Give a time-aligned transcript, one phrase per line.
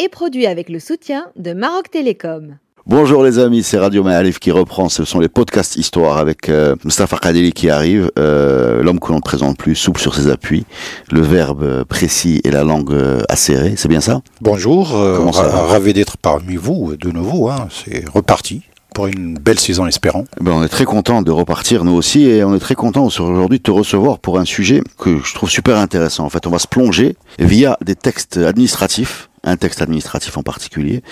[0.00, 2.56] est produit avec le soutien de Maroc Télécom.
[2.86, 4.88] Bonjour les amis, c'est Radio Maalif qui reprend.
[4.88, 9.16] Ce sont les podcasts histoire avec euh, Mustafa Kadeli qui arrive, euh, l'homme que l'on
[9.16, 10.64] ne présente plus, souple sur ses appuis,
[11.12, 13.74] le verbe précis et la langue euh, acérée.
[13.76, 14.22] C'est bien ça?
[14.40, 17.50] Bonjour, euh, ravi d'être parmi vous de nouveau.
[17.50, 17.68] hein.
[17.70, 18.62] C'est reparti
[18.94, 20.24] pour une belle saison, espérons.
[20.40, 23.04] Eh ben, On est très content de repartir nous aussi et on est très content
[23.04, 26.24] aujourd'hui de te recevoir pour un sujet que je trouve super intéressant.
[26.24, 31.02] En fait, on va se plonger via des textes administratifs, un texte administratif en particulier,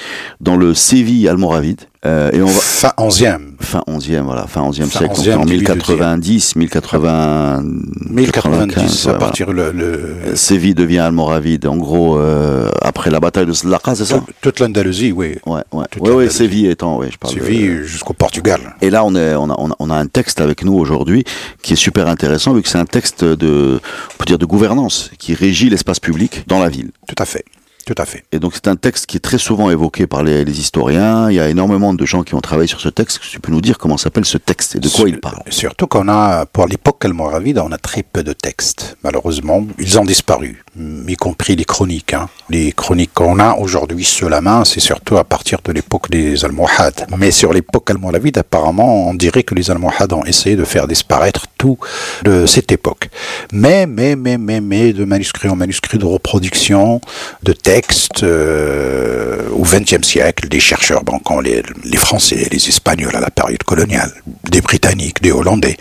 [0.41, 1.81] dans le Séville almoravide.
[2.07, 5.35] Euh, et on va Fin 11e, fin 11e voilà, fin 11e Fin siècle, donc 11e,
[5.37, 7.63] en début 1090, 1080
[8.11, 8.31] 1090
[8.75, 10.37] 95, à ouais, partir le, le- voilà.
[10.37, 14.23] Séville devient almoravide en gros euh, après la bataille de Slaqa, c'est ça?
[14.41, 15.37] Toute l'Andalousie, oui.
[15.45, 16.31] Ouais, ouais, Toute ouais, ouais.
[16.31, 17.35] Séville étant, ouais, je parle.
[17.35, 18.61] de- Suivi jusqu'au Portugal.
[18.81, 21.25] Et là, on, est, on, a, on, a, on a un texte avec nous aujourd'hui
[21.63, 23.81] qui est super intéressant vu que c'est un texte de,
[24.15, 26.91] on peut dire, de gouvernance qui régit l'espace public dans la ville.
[27.09, 27.45] Tout à fait.
[27.89, 28.23] Tout à fait.
[28.33, 31.31] Et donc c'est un texte qui est très souvent évoqué par les, les historiens.
[31.31, 33.19] Il y a énormément de gens qui ont travaillé sur ce texte.
[33.23, 35.39] Tu peux nous dire comment s'appelle ce texte et de quoi il parle?
[35.49, 38.99] Surtout qu'on a, pour l'époque almoravide, on a très peu de textes.
[39.03, 40.63] Malheureusement, ils ont disparu,
[41.07, 42.15] y compris les chroniques.
[42.15, 42.29] hein.
[42.51, 46.45] Les chroniques qu'on a aujourd'hui sous la main, c'est surtout à partir de l'époque des
[46.45, 47.07] Almohades.
[47.19, 51.47] Mais sur l'époque almoravide, apparemment, on dirait que les Almohades ont essayé de faire disparaître
[51.59, 51.79] tout
[52.25, 53.09] de cette époque.
[53.53, 57.01] Mais, mais, mais, mais, mais, de manuscrits en manuscrits de reproduction,
[57.43, 63.15] de textes, euh, au XXe siècle, des chercheurs, bon, comme les, les Français, les Espagnols
[63.17, 64.13] à la période coloniale,
[64.51, 65.77] des Britanniques, des Hollandais,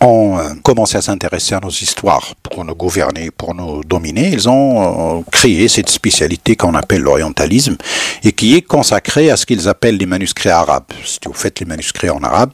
[0.00, 4.29] ont euh, commencé à s'intéresser à nos histoires pour nous gouverner, pour nous dominer.
[4.32, 7.76] Ils ont euh, créé cette spécialité qu'on appelle l'orientalisme
[8.22, 10.84] et qui est consacrée à ce qu'ils appellent les manuscrits arabes.
[11.04, 12.52] Si vous faites les manuscrits en arabe,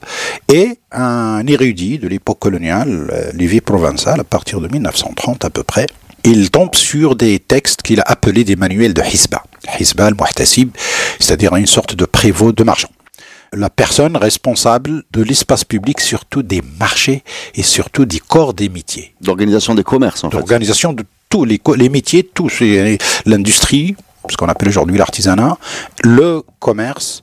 [0.48, 5.62] et un érudit de l'époque coloniale, euh, Lévi Provençal, à partir de 1930 à peu
[5.62, 5.86] près,
[6.24, 9.42] il tombe sur des textes qu'il a appelés des manuels de Hisba.
[9.78, 10.70] Hisba al-Muhtasib,
[11.20, 12.88] c'est-à-dire une sorte de prévôt de marchand.
[13.52, 17.22] La personne responsable de l'espace public, surtout des marchés
[17.54, 19.14] et surtout des corps des métiers.
[19.20, 20.36] D'organisation des commerces, en fait.
[20.36, 21.04] L'organisation de
[21.36, 23.94] tous les, métiers, tous c'est l'industrie,
[24.30, 25.58] ce qu'on appelle aujourd'hui l'artisanat,
[26.02, 27.22] le commerce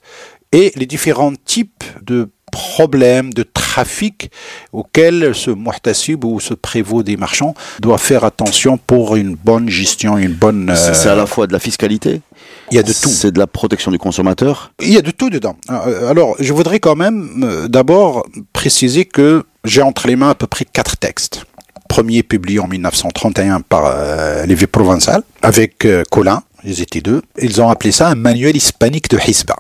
[0.52, 4.30] et les différents types de problèmes de trafic
[4.72, 10.20] auxquels ce muhtasib ou ce prévôt des marchands doit faire attention pour une bonne gestion,
[10.20, 10.72] une bonne...
[10.76, 12.22] C'est euh, c'est à la fois de la fiscalité,
[12.70, 13.10] il y a de tout.
[13.10, 14.72] c'est de la protection du consommateur.
[14.80, 15.58] Il y a de tout dedans.
[15.72, 20.36] Euh, Alors, je voudrais quand même euh, d'abord préciser que j'ai entre les mains à
[20.36, 21.46] peu près quatre textes.
[21.94, 27.22] Premier publié en 1931 par euh, Lévi Provençal avec euh, Colin, ils étaient deux.
[27.40, 29.56] Ils ont appelé ça un manuel hispanique de Hisba.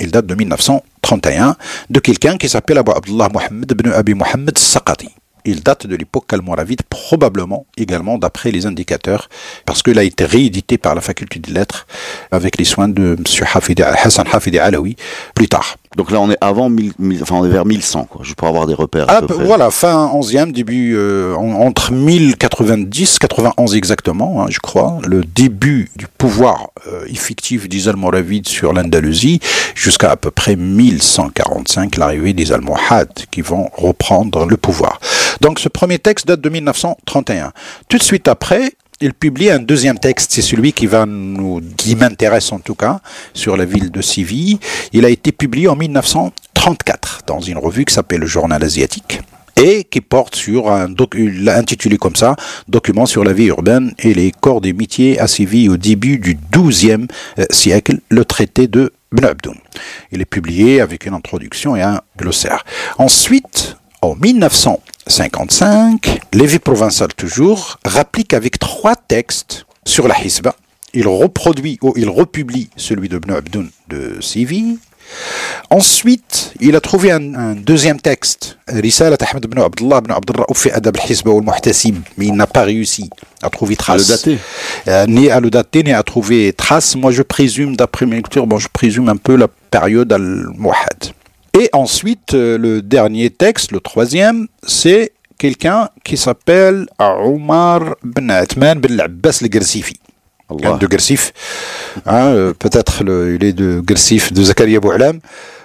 [0.00, 1.54] Il date de 1931
[1.88, 5.10] de quelqu'un qui s'appelle Abu Abdullah Mohammed ibn Abi Mohammed Saqati.
[5.44, 9.28] Il date de l'époque almoravide, probablement également d'après les indicateurs,
[9.64, 11.86] parce qu'il a été réédité par la faculté des lettres
[12.32, 13.46] avec les soins de M.
[14.02, 14.96] Hassan Hafidi Alaoui
[15.32, 15.76] plus tard.
[15.98, 18.46] Donc là, on est avant 1000, 1000 enfin, on est vers 1100, quoi, juste pour
[18.48, 19.10] avoir des repères.
[19.10, 19.44] à Ah, peu près.
[19.44, 25.90] voilà, fin 11e, début, euh, en- entre 1090, 91 exactement, hein, je crois, le début
[25.96, 29.40] du pouvoir euh, effectif des Almoravides sur l'Andalousie,
[29.74, 35.00] jusqu'à à peu près 1145, l'arrivée des Almohades qui vont reprendre le pouvoir.
[35.40, 37.52] Donc ce premier texte date de 1931.
[37.88, 41.94] Tout de suite après, il publie un deuxième texte, c'est celui qui va nous, qui
[41.94, 43.00] m'intéresse en tout cas,
[43.32, 44.58] sur la ville de Séville.
[44.92, 49.20] Il a été publié en 1934 dans une revue qui s'appelle le Journal asiatique
[49.56, 52.36] et qui porte sur un docu intitulé comme ça,
[52.68, 56.38] document sur la vie urbaine et les corps des métiers à Séville au début du
[56.52, 57.06] XIIe
[57.38, 59.56] euh, siècle, le traité de Ibn Abdoun.
[60.12, 62.64] Il est publié avec une introduction et un glossaire.
[62.98, 64.14] Ensuite, en
[65.08, 70.54] 1955, Lévi Provençal toujours rapplique avec trois textes sur la Hisba.
[70.92, 74.78] Il reproduit ou il republie celui de Ibn Abdoun de Séville.
[75.70, 80.70] Ensuite, il a trouvé un, un deuxième texte, Risalat Ahmed ibn Abdullah ibn Abdurraouf fi
[80.70, 83.08] Adab al-Hisba ou al-Muhtasib, mais il n'a pas réussi
[83.42, 84.08] à trouver À le trace.
[84.08, 84.38] dater.
[84.88, 86.94] Euh, ni à le dater, ni à trouver trace.
[86.96, 91.12] Moi, je présume, d'après mes lectures, bon, je présume un peu la période al-Muhad.
[91.58, 98.78] Et ensuite, euh, le dernier texte, le troisième, c'est quelqu'un qui s'appelle Omar ben Atman
[98.78, 99.98] ben Abbas al-Garsifi.
[100.50, 101.32] de Gersif.
[102.06, 105.18] Hein, euh, peut-être il est de Gersif, de Zakaria Bouhlam.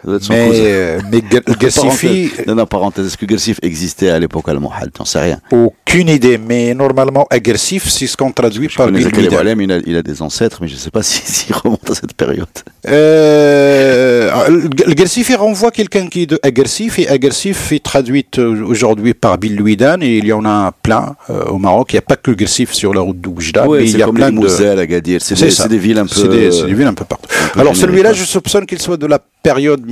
[0.06, 1.22] Mais, euh, mais
[1.62, 2.32] Gersifi.
[2.48, 5.40] Non, non, parenthèse, est-ce que Gersif existait à l'époque à Mohal T'en sais rien.
[5.52, 9.96] Aucune idée, mais normalement, à Gersif, c'est ce qu'on traduit par Bil il a, il
[9.96, 12.48] a des ancêtres, mais je ne sais pas s'il si, remonte à cette période.
[12.88, 19.38] Euh, le Gersifi renvoie quelqu'un qui est de Agersif, et Agersif est traduite aujourd'hui par
[19.38, 21.94] Bil Louidan, et il y en a plein euh, au Maroc.
[21.94, 24.32] Il n'y a pas que Gersif sur la route d'Oujda, mais il y a plein
[24.32, 24.36] de.
[24.36, 26.16] Moselle, Agadir, c'est des, des, villes un peu.
[26.16, 27.30] C'est des, des, villes un peu partout.
[27.56, 29.84] Alors celui-là, je soupçonne qu'il soit de la période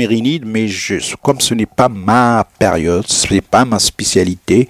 [0.45, 4.67] mais je, comme ce n'est pas ma période, ce n'est pas ma spécialité,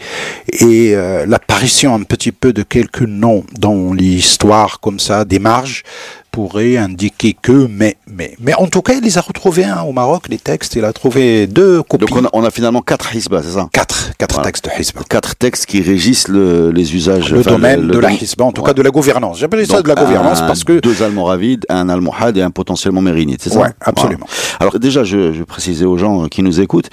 [0.60, 5.84] et euh, l'apparition un petit peu de quelques noms dans l'histoire comme ça, des marges,
[6.32, 9.92] pourrait indiquer que, mais, mais, mais en tout cas, il les a retrouvés hein, au
[9.92, 12.06] Maroc, les textes, il a trouvé deux copies.
[12.06, 13.68] Donc on a, finalement quatre hisbas, c'est ça?
[13.74, 15.02] Quatre, quatre textes de hisba.
[15.10, 17.34] Quatre textes qui régissent le, les usages.
[17.34, 19.40] Le domaine de la hisba, en tout cas de la gouvernance.
[19.40, 20.80] J'appelle ça de la gouvernance parce que...
[20.80, 23.60] Deux almoravides, un almohad et un potentiellement mérinide, c'est ça?
[23.60, 24.26] Oui, absolument.
[24.60, 26.90] Alors déjà, je, je précisais aux gens qui nous écoutent,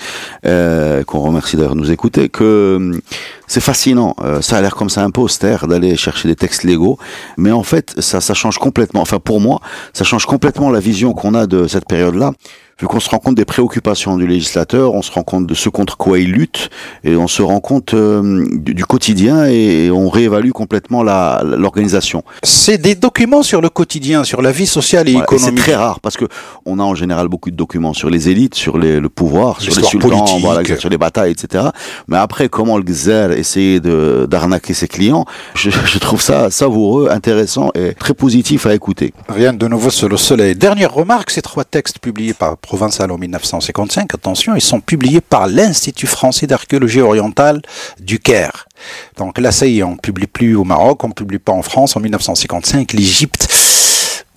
[0.47, 3.01] euh, qu'on remercie d'ailleurs de nous écouter, que
[3.49, 4.15] c'est fascinant.
[4.21, 6.99] Euh, ça a l'air comme ça un peu austère d'aller chercher des textes légaux,
[7.37, 9.01] mais en fait, ça, ça change complètement.
[9.01, 9.61] Enfin, pour moi,
[9.93, 12.33] ça change complètement la vision qu'on a de cette période-là
[12.81, 15.69] vu qu'on se rend compte des préoccupations du législateur, on se rend compte de ce
[15.69, 16.71] contre quoi il lutte,
[17.03, 22.23] et on se rend compte euh, du, quotidien et, on réévalue complètement l'organisation.
[22.43, 25.59] C'est des documents sur le quotidien, sur la vie sociale et économique.
[25.59, 26.27] C'est très rare parce que
[26.67, 29.75] on a en général beaucoup de documents sur les élites, sur les, le pouvoir, sur
[29.75, 31.65] les sultans, voilà, sur les batailles, etc.
[32.07, 37.71] Mais après, comment le Gzer essayait d'arnaquer ses clients, je, je trouve ça savoureux, intéressant
[37.75, 39.13] et très positif à écouter.
[39.29, 40.55] Rien de nouveau sur le soleil.
[40.55, 45.47] Dernière remarque, ces trois textes publiés par provençal en 1955, attention, ils sont publiés par
[45.47, 47.63] l'Institut français d'archéologie orientale
[47.99, 48.69] du Caire.
[49.17, 51.63] Donc là, ça y est, on publie plus au Maroc, on ne publie pas en
[51.63, 51.97] France.
[51.97, 53.49] En 1955, l'Égypte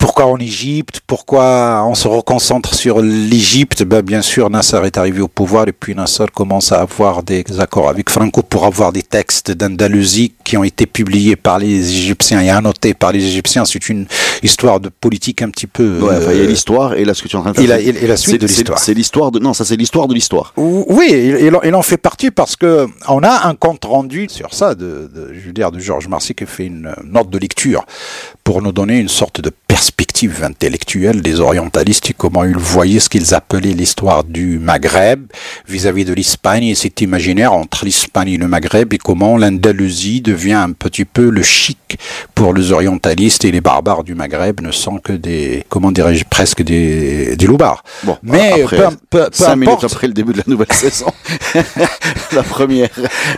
[0.02, 1.00] pourquoi en Égypte?
[1.06, 3.84] Pourquoi on se reconcentre sur l'Égypte?
[3.84, 7.44] Ben, Bien sûr, Nasser est arrivé au pouvoir et puis Nasser commence à avoir des
[7.60, 12.40] accords avec Franco pour avoir des textes d'Andalousie qui ont été publiés par les Égyptiens
[12.40, 13.64] et annotés par les Égyptiens.
[13.64, 14.06] C'est une
[14.42, 16.00] histoire de politique un petit peu.
[16.00, 17.58] Ouais, il y a euh, l'histoire et là ce que tu es en train de
[17.58, 17.72] dire.
[17.74, 18.78] Et la suite de l'histoire.
[18.78, 19.38] C'est l'histoire de.
[19.38, 20.52] Non, ça c'est l'histoire de l'histoire.
[20.56, 25.10] Oui, il, en fait partie parce que on a un compte rendu sur ça de,
[25.14, 27.84] de je veux dire, de Georges Marcy qui fait une note de lecture
[28.44, 30.11] pour nous donner une sorte de perspective
[30.42, 35.26] intellectuelle des orientalistes et comment ils voyaient ce qu'ils appelaient l'histoire du Maghreb
[35.66, 40.52] vis-à-vis de l'Espagne et cet imaginaire entre l'Espagne et le Maghreb et comment l'Andalousie devient
[40.52, 41.98] un petit peu le chic
[42.34, 46.62] pour les orientalistes et les barbares du Maghreb ne sont que des, comment dirais-je, presque
[46.62, 47.82] des, des loupards.
[48.04, 51.06] Bon, mais après, peu, cinq minutes après le début de la nouvelle saison,
[52.32, 52.90] la première.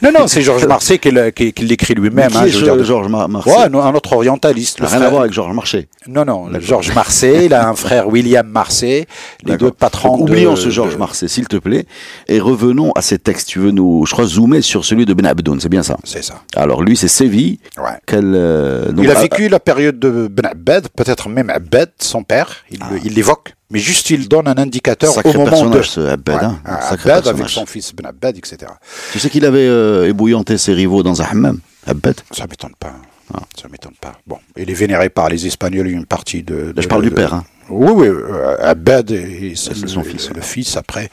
[0.02, 2.30] Non, non, c'est Georges Marseille qui, l'écrit lui-même.
[2.34, 5.88] Hein, Georges Marseille Ouais, un autre orientaliste rien à voir avec Georges Marchais.
[6.06, 9.06] Non, non, Georges Marseille, il a un frère William Marseille,
[9.44, 11.86] les deux patrons Oublions ce Georges Marseille, s'il te plaît,
[12.28, 13.48] et revenons à ces textes.
[13.48, 15.96] Tu veux nous, je crois, zoomer sur celui de Ben Abdoun, c'est bien ça?
[16.04, 16.42] C'est ça.
[16.56, 17.58] Alors lui, c'est Séville.
[17.78, 17.98] Ouais.
[18.12, 22.78] Euh, il a vécu la période de Ben Abed, peut-être même Abed, son père, il
[22.82, 22.90] ah.
[23.04, 26.60] l'évoque mais juste il donne un indicateur sacré au moment de ce Abed, hein.
[26.64, 28.70] Abed avec son fils Ben Abed, etc.
[29.12, 32.14] Tu sais qu'il avait euh, ébouillanté ses rivaux dans un hammam, Abed?
[32.30, 32.92] Ça m'étonne pas.
[33.32, 33.40] Ah.
[33.60, 34.12] Ça m'étonne pas.
[34.26, 36.74] Bon, il est vénéré par les Espagnols une partie de.
[36.76, 37.34] je parle du père.
[37.34, 37.44] Hein.
[37.70, 40.30] Oui, oui, euh, Abed et son fils.
[40.34, 41.08] Le fils après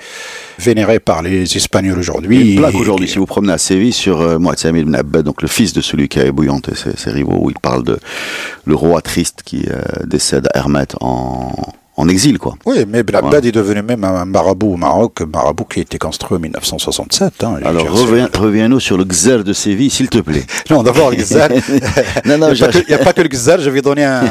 [0.60, 2.56] vénéré par les Espagnols aujourd'hui.
[2.58, 3.08] Plaque aujourd'hui.
[3.08, 6.20] Si vous promenez à Séville sur euh, ibn Abed, donc le fils de celui qui
[6.20, 8.00] a ébouillanté ses, ses, rivaux, où il parle de
[8.66, 11.54] le roi triste qui euh, décède à Hermet en
[11.98, 12.56] en exil, quoi.
[12.66, 15.98] Oui, mais Blabad est devenu même un marabout au Maroc, un marabout qui a été
[15.98, 17.44] construit en 1967.
[17.44, 20.46] Hein, Alors reviens-nous sur le Gzer de Séville, s'il te plaît.
[20.70, 21.18] non, d'abord le
[22.26, 24.24] non, non, il n'y a, pas que le Gzer, je vais donner un,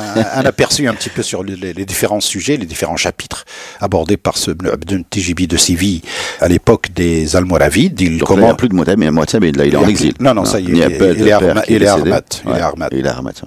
[0.45, 3.45] aperçu un petit peu sur les, différents sujets, les différents chapitres
[3.81, 4.53] abordés par ce
[5.11, 6.01] Tijibi de Séville
[6.41, 8.01] à l'époque des Almoravides.
[8.01, 8.53] Il commence...
[8.53, 10.15] a plus de Mohamed, mais Mohamed, là, il est en exil.
[10.19, 11.63] Non, non, ça y est, il, est Armat.
[11.69, 12.23] Il est Armat.
[12.47, 12.89] Il est Armat.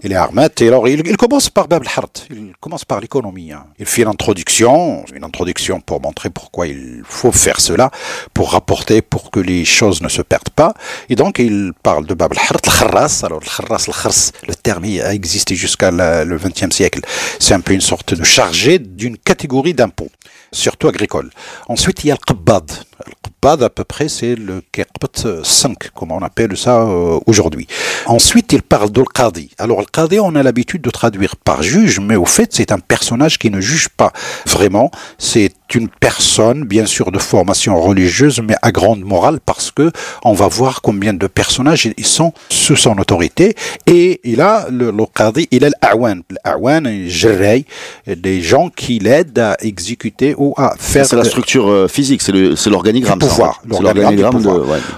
[0.04, 0.50] Il est Armat.
[0.62, 3.52] Et alors, il, commence par Bab al il commence par l'économie.
[3.52, 3.66] Hein.
[3.80, 7.92] Il fait introduction, une introduction pour montrer pourquoi il faut faire cela,
[8.34, 10.74] pour rapporter, pour que les choses ne se perdent pas.
[11.10, 13.22] Et donc, il parle de Bab al-Kharras.
[13.24, 17.02] Alors, le le terme a existé jusqu'à le XXe siècle.
[17.40, 20.12] C'est un peu une sorte de chargé d'une catégorie d'impôts,
[20.52, 21.32] surtout agricoles.
[21.68, 22.72] Ensuite, il y a le Qabbad.
[23.06, 27.68] Le Qabbad, à peu près, c'est le Qabbad 5, comme on appelle ça euh, aujourd'hui.
[28.06, 29.50] Ensuite, il parle de Qadi.
[29.58, 32.80] Alors, le Qadi, on a l'habitude de traduire par juge, mais au fait, c'est un
[32.80, 34.12] personnage qui ne juge pas
[34.46, 34.92] vraiment.
[35.18, 39.92] C'est une personne, bien sûr, de formation religieuse, mais à grande morale, parce que
[40.24, 43.56] on va voir combien de personnages ils sont sous son autorité.
[43.88, 46.22] Et il a, le, le qadi, il a l'awan.
[46.46, 51.06] L'awan, des gens qui l'aident à exécuter ou à faire...
[51.06, 53.20] C'est la structure euh, physique, c'est l'organigramme.
[53.20, 53.62] pouvoir.
[53.68, 54.44] L'organigramme.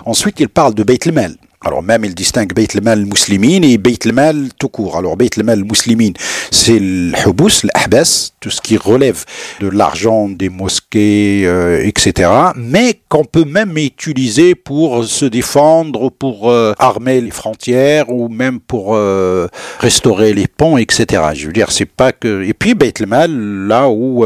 [0.06, 1.36] Ensuite, il parle de Beit el
[1.66, 4.98] alors même il distingue Beit al-Mal muslimin et Beit al-Mal tout court.
[4.98, 6.12] Alors Beit al-Mal muslimin,
[6.52, 9.26] c'est le hubus, l'ahbas, tout ce qui relève
[9.60, 12.30] de l'argent des mosquées, euh, etc.
[12.56, 18.60] Mais qu'on peut même utiliser pour se défendre, pour euh, armer les frontières ou même
[18.60, 19.48] pour euh,
[19.80, 21.24] restaurer les ponts, etc.
[21.34, 22.44] Je veux dire, c'est pas que...
[22.44, 23.32] Et puis Beit al-Mal,
[23.68, 24.24] là où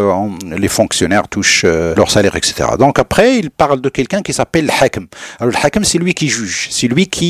[0.57, 2.71] les fonctionnaires touchent leur salaire, etc.
[2.77, 5.07] Donc après, il parle de quelqu'un qui s'appelle le.
[5.39, 7.28] Alors le c'est lui qui juge, c'est lui qui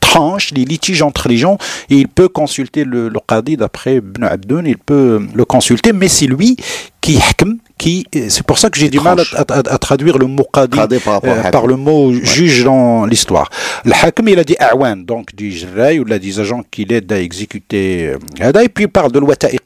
[0.00, 1.58] tranche les litiges entre les gens
[1.90, 6.08] et il peut consulter le, le qadi d'après Ibn Abdoun, il peut le consulter, mais
[6.08, 6.56] c'est lui
[7.00, 7.18] qui
[7.76, 11.66] qui c'est pour ça que j'ai du mal à, traduire le mot qadi, euh, par,
[11.66, 13.50] le mot juge dans l'histoire.
[13.84, 17.20] Le hakim il a dit awan donc du jraï ou des agents qui l'aident à
[17.20, 19.62] exécuter euh, et puis il parle de l'wata'iq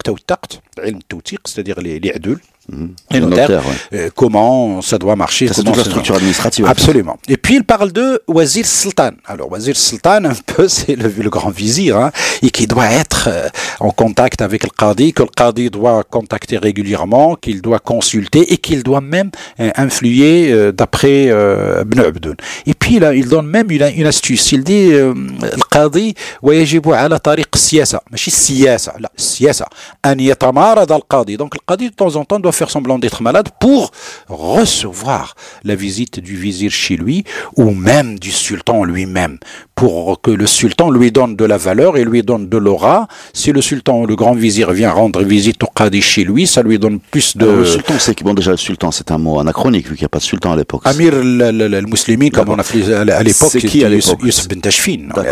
[1.44, 2.85] c'est-à-dire les, les adultes Mmh.
[3.13, 3.61] Et notaire,
[3.93, 5.49] euh, comment ça doit marcher.
[5.51, 6.65] C'est toute la structure administrative.
[6.65, 7.17] Absolument.
[7.27, 9.11] Et puis il parle de Wazir Sultan.
[9.25, 13.27] Alors Wazir Sultan, un peu, c'est le, le, grand vizir, hein, et qui doit être
[13.29, 13.49] euh,
[13.81, 18.57] en contact avec le Qadi, que le Qadi doit contacter régulièrement, qu'il doit consulter et
[18.57, 22.35] qu'il doit même euh, influer euh, d'après Ibn Abdun.
[22.65, 24.53] Et puis là, il donne même une, une astuce.
[24.53, 29.65] Il dit le Qadi ويجب على طريق السياسة ماشي السياسة لا السياسة
[30.05, 33.49] أن يتمارض القاضي donc le Qadi de temps en temps doit faire semblant d'être malade
[33.59, 33.91] pour
[34.27, 37.23] recevoir la visite du vizir chez lui
[37.55, 39.37] ou même du sultan lui-même
[39.75, 43.07] pour que le sultan lui donne de la valeur et lui donne de l'aura.
[43.33, 46.61] Si le sultan ou le grand vizir vient rendre visite au Qadi chez lui, ça
[46.61, 47.45] lui donne plus de...
[47.45, 50.09] le sultan, c'est bon déjà le sultan, c'est un mot anachronique vu qu'il n'y a
[50.09, 50.81] pas de sultan à l'époque.
[50.85, 55.09] Amir al-Muslimi, comme on a fait à l'époque, c'est qui à l'époque Youssef ben Tashfin.
[55.15, 55.25] Ben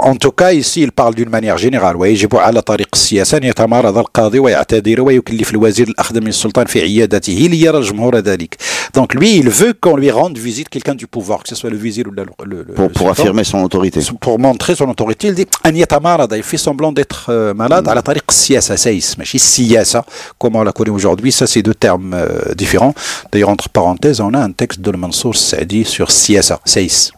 [0.00, 1.96] en tout cas, ici, il parle d'une manière générale.
[2.02, 7.32] ويجب على طريق السياسة أن يتمارض القاضي ويعتذر ويكلف الوزير الأخذ من السلطان في عيادته
[7.32, 8.56] ليرى الجمهور ذلك.
[8.94, 11.76] Donc lui, il veut qu'on lui rende visite quelqu'un du pouvoir, que ce soit le
[11.76, 14.00] vizir ou le, le, le pour, pour affirmer son autorité.
[14.20, 18.30] Pour montrer son autorité, il dit il fait semblant d'être euh, malade à la tariq
[18.30, 20.04] siyasa, saïs, siyasa,
[20.38, 22.94] comme on la connaît aujourd'hui, ça c'est deux termes euh, différents.
[23.30, 27.12] D'ailleurs, entre parenthèses, on a un texte de Mansour Saadi sur siyasa, saïs.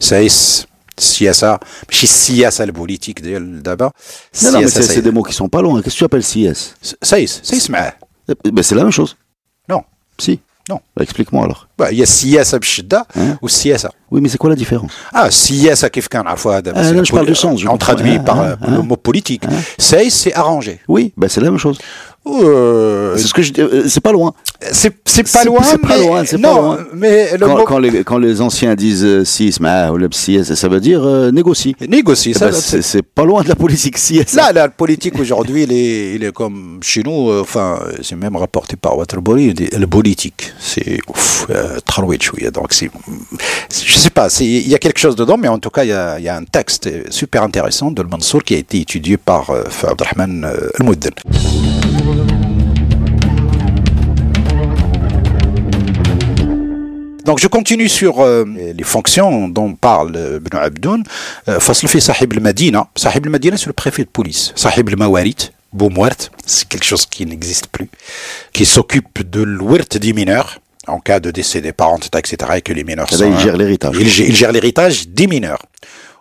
[0.00, 3.92] Saïs, siyasa, chez siyasa le politique d'abord.
[4.42, 5.80] Non, non, mais c'est des mots qui sont pas loin.
[5.82, 7.92] Qu'est-ce que tu appelles siyas Saïs, saïs, mais.
[8.27, 9.17] ben, c'est la même chose.
[9.69, 9.83] Non.
[10.17, 10.39] Si.
[10.69, 10.79] Non.
[10.95, 11.67] Bah, explique-moi alors.
[11.77, 13.91] Bah, il y a siyasa b'shidda hein ou siyasa.
[14.09, 14.93] Oui, mais c'est quoi la différence?
[15.11, 17.61] Ah, siyasa kif kan ah, là, je parle du sens.
[17.67, 19.43] On traduit par hein, le mot politique.
[19.77, 20.79] Saïs, c'est arrangé.
[20.87, 21.79] Oui, bah, c'est la même chose.
[22.25, 24.33] Euh, c'est ce que je euh, c'est pas loin.
[24.71, 25.61] C'est pas loin.
[25.61, 26.25] C'est pas loin.
[26.25, 26.79] C'est pas loin.
[26.93, 27.63] Mais le quand, mot...
[27.65, 31.31] quand, les quand les anciens disent euh, sisme ah, ou le ça veut dire euh,
[31.31, 31.75] négocie.
[31.87, 32.31] Négocie.
[32.31, 32.49] Eh ça.
[32.49, 34.23] Ben, c'est pas loin de la politique si.
[34.35, 37.29] Là, la politique aujourd'hui, il est il est comme chez nous.
[37.29, 39.53] Euh, enfin, c'est même rapporté par Waterbury.
[39.53, 40.99] Le politique, c'est
[41.49, 41.79] euh,
[42.51, 42.89] Donc c'est,
[43.69, 44.29] je sais pas.
[44.39, 46.37] Il y a quelque chose dedans, mais en tout cas, il y a, y a
[46.37, 50.45] un texte super intéressant de Mansour qui a été étudié par euh, Abdelrahman
[50.79, 51.11] Al-Mouddin.
[57.25, 61.03] Donc je continue sur euh, les fonctions dont parle euh, Ibn Abdoun.
[61.47, 62.87] Euh, Fasl fi Sahib al-Madina.
[62.95, 64.51] Sahib al-Madina, c'est le préfet de police.
[64.55, 67.89] Sahib al-Mawarit, Boumouert, c'est quelque chose qui n'existe plus,
[68.51, 72.73] qui s'occupe de l'ouert des mineurs en cas de décès des parents, etc., et que
[72.73, 73.37] les mineurs eh ben, sont...
[73.37, 73.95] il gère l'héritage.
[73.97, 75.61] Il, il gère l'héritage des mineurs.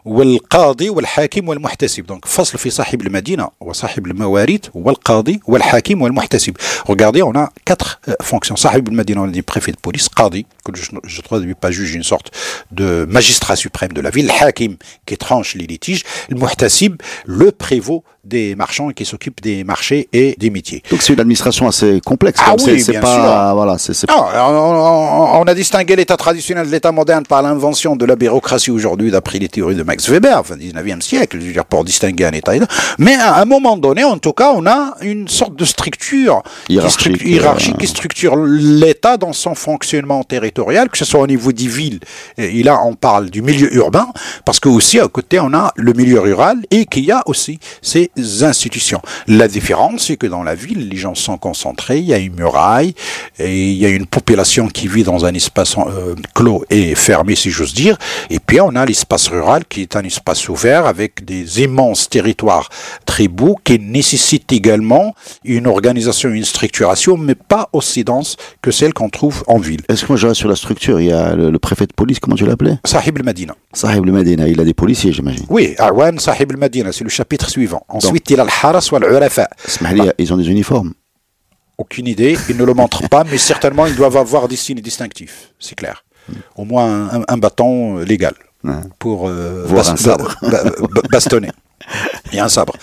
[0.05, 6.57] والقاضي والحاكم والمحتسب دونك فصل في صاحب المدينة وصاحب المواريث والقاضي والحاكم والمحتسب
[6.91, 10.45] regardez on a quatre euh, fonctions صاحب المدينة on a dit préfet de police قاضي
[10.69, 12.31] que je, je traduis pas juge une sorte
[12.71, 14.75] de magistrat suprême de la ville الحاكم
[15.05, 20.50] qui tranche les litiges المحتسب le prévôt des marchands qui s'occupent des marchés et des
[20.50, 20.82] métiers.
[20.90, 22.40] Donc c'est une administration assez complexe.
[22.44, 23.54] Ah oui, c'est pas sûr.
[23.54, 28.14] voilà, c'est on, on, a distingué l'État traditionnel de l'État moderne par l'invention de la
[28.14, 31.84] bureaucratie aujourd'hui, d'après les théories de Max Weber, enfin 19e siècle, je veux dire pour
[31.84, 32.52] distinguer un État.
[32.98, 37.18] Mais à un moment donné, en tout cas, on a une sorte de structure hiérarchique
[37.18, 41.66] qui, hiérarchique, qui structure l'État dans son fonctionnement territorial, que ce soit au niveau des
[41.66, 42.00] villes.
[42.38, 44.06] Et là, on parle du milieu urbain,
[44.44, 47.58] parce que aussi à côté, on a le milieu rural et qu'il y a aussi
[47.80, 49.00] ces institutions.
[49.26, 52.34] La différence, c'est que dans la ville, les gens sont concentrés, il y a une
[52.34, 52.94] muraille,
[53.38, 57.34] et il y a une population qui vit dans un espace euh, clos et fermé,
[57.34, 57.96] si j'ose dire,
[58.30, 62.68] et puis on a l'espace rural qui est un espace ouvert avec des immenses territoires
[63.06, 65.14] très beaux qui nécessitent également
[65.44, 69.80] une organisation, une structuration, mais pas aussi dense que celle qu'on trouve en ville.
[69.88, 71.00] Est-ce que moi je reste sur la structure?
[71.00, 72.78] Il y a le, le préfet de police, comment tu l'appelais?
[72.84, 73.54] Sahib al-Madina.
[73.72, 75.46] Sahib le Medina, il a des policiers, j'imagine.
[75.48, 77.84] Oui, Arwan Sahib al-Madina, c'est le chapitre suivant.
[78.04, 79.48] Ensuite, il a al-Haras wa al-Urafa.
[79.68, 80.92] Ismaili, ils ont des uniformes.
[81.78, 85.50] Aucune idée, ils ne le montrent pas, mais certainement ils doivent avoir des signes distinctifs,
[85.58, 86.04] c'est clair.
[86.56, 88.34] Au moins un, un bâton euh, légal
[89.00, 90.36] pour euh, Voir bas- un sabre.
[90.42, 91.50] ba- ba- bastonner.
[92.30, 92.74] Il y a un sabre.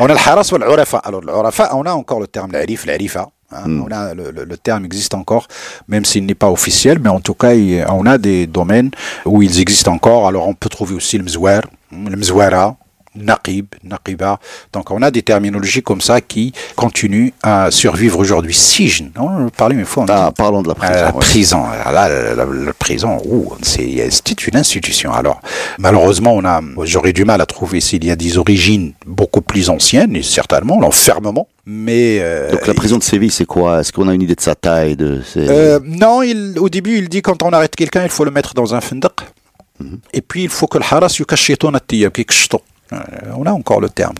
[0.00, 0.98] On a le haras ou l'urafa.
[0.98, 3.28] Alors l'urafa, on a encore le terme l'arif, l'arifa.
[3.52, 3.64] hein.
[3.84, 5.46] On a le, le- le terme existe encore,
[5.86, 8.90] même s'il n'est pas officiel, mais en tout cas, il- on a des domaines
[9.24, 10.26] où ils existent encore.
[10.26, 12.76] Alors on peut trouver aussi le mzouar, le mzouara,
[13.22, 14.38] naqib, naqiba.
[14.72, 18.54] Donc on a des terminologies comme ça qui continuent à survivre aujourd'hui.
[18.54, 20.04] Sijn, on en parlait une fois.
[20.04, 20.92] on Ah, parlons de la prison.
[20.94, 21.18] euh, la ouais.
[21.20, 23.18] prison, là, la, la- la prison,
[23.62, 25.12] c'est une institution.
[25.12, 25.40] Alors,
[25.78, 29.68] malheureusement, on a, j'aurais du mal à trouver s'il y a des origines beaucoup plus
[29.70, 31.48] anciennes, et certainement l'enfermement.
[31.66, 33.80] Mais euh, Donc la prison de Séville, c'est quoi?
[33.80, 37.08] Est-ce qu'on a une idée de sa taille de, euh, non, il, au début, il
[37.08, 39.12] dit quand on arrête quelqu'un, il faut le mettre dans un fendaq.
[40.12, 41.08] Et puis, il faut que le haras.
[41.20, 42.10] Euh,
[43.36, 44.14] On a encore le terme.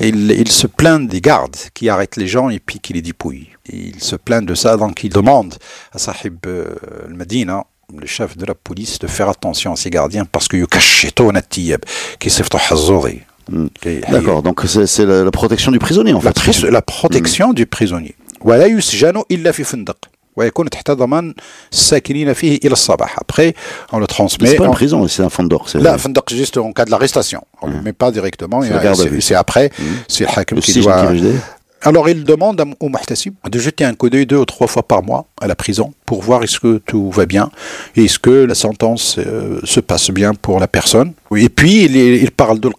[0.00, 3.48] Il, il se plaint des gardes qui arrêtent les gens et puis qui les dépouillent.
[3.72, 5.54] Il se plaint de ça, donc il demande
[5.92, 6.74] à Sahib euh,
[7.08, 7.64] al-Madina,
[7.96, 11.06] le chef de la police, de faire attention à ces gardiens parce que qui.
[13.50, 13.66] Hmm.
[14.10, 16.34] D'accord, donc c'est la, la protection du prisonnier en la, fait.
[16.52, 18.14] pris- la protection du prisonnier
[20.35, 21.33] ولا يسجن إلا في فندق ويكون تحت ضمان
[21.71, 23.53] الساكنين فيه إلى الصباح après
[23.91, 25.67] on le Mais transmet c'est pas une on- prison, c'est un fond d'or.
[25.69, 28.67] c'est- لا فندق juste en cas de l'arrestation on ne le met pas directement C'est
[28.67, 29.21] il y la a- garde à c'est vue.
[29.21, 29.69] c'est après
[30.07, 31.41] c'est le hakim Le qui sijne doit qui veut dire
[31.86, 35.04] alors il demande au Mahtasib de jeter un coup d'œil deux ou trois fois par
[35.04, 37.48] mois à la prison pour voir est-ce que tout va bien,
[37.94, 41.12] est-ce que la sentence euh, se passe bien pour la personne.
[41.36, 42.70] Et puis il, parle de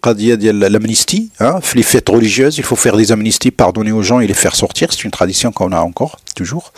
[0.50, 4.34] l'amnistie, hein, les fêtes religieuses, il faut faire des amnisties, pardonner aux gens et les
[4.34, 6.74] faire sortir, c'est une tradition qu'on a encore, toujours.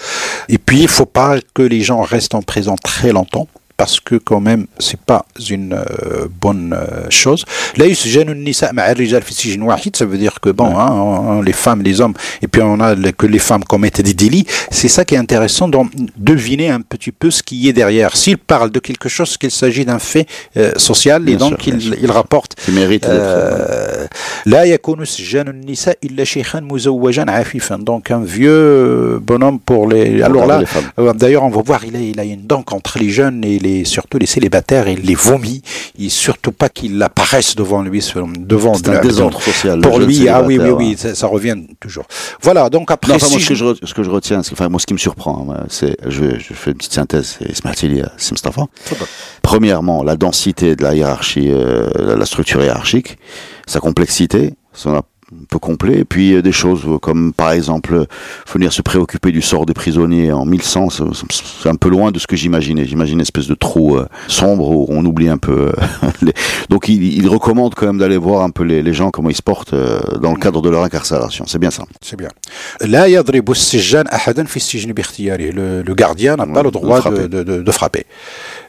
[0.48, 3.48] Et puis il ne faut pas que les gens restent en prison très longtemps
[3.80, 7.46] parce que quand même c'est pas une euh, bonne euh, chose.
[7.78, 7.86] Là,
[9.96, 13.24] ça veut dire que bon, hein, les femmes, les hommes, et puis on a que
[13.24, 14.44] les femmes commettent des délits.
[14.70, 18.18] C'est ça qui est intéressant, donc deviner un petit peu ce qui est derrière.
[18.18, 20.26] S'il parle de quelque chose, qu'il s'agit d'un fait
[20.58, 21.94] euh, social, et donc sûr, il, sûr.
[22.02, 22.56] il, rapporte.
[22.68, 24.66] Il mérite Là,
[27.78, 30.20] donc un vieux bonhomme pour les.
[30.20, 30.62] Alors là,
[31.14, 33.69] d'ailleurs, on va voir, il a, il a une dent entre les jeunes et les
[33.84, 35.62] surtout les célibataires, il les vomit.
[35.98, 38.00] Il surtout pas qu'ils apparaissent devant lui,
[38.38, 39.80] devant C'est un désordre social.
[39.80, 42.04] Pour lui, ah oui, oui, oui, ça, ça revient toujours.
[42.42, 44.40] Voilà, donc après, Non, enfin, moi, ce, que je- je, re- ce que je retiens,
[44.40, 48.04] enfin, moi, ce qui me surprend, hein, c'est, je, je fais une petite synthèse, Ismail
[48.16, 48.62] c'est Mustafa.
[49.42, 53.18] Premièrement, la densité de la hiérarchie, euh, la, la structure hiérarchique,
[53.66, 55.98] sa complexité, son un peu complet.
[55.98, 58.06] Et puis euh, des choses comme par exemple
[58.52, 62.26] venir se préoccuper du sort des prisonniers en 1100, c'est un peu loin de ce
[62.26, 62.84] que j'imaginais.
[62.84, 65.72] J'imagine une espèce de trou euh, sombre où on oublie un peu.
[66.02, 66.30] Euh,
[66.68, 69.42] Donc il, recommande quand même d'aller voir un peu les, les, gens comment ils se
[69.42, 69.74] portent
[70.20, 71.44] dans le cadre de leur incarcération.
[71.46, 71.84] C'est bien ça.
[72.00, 72.28] C'est bien.
[75.52, 78.04] Le, le gardien n'a pas le droit de, de frapper.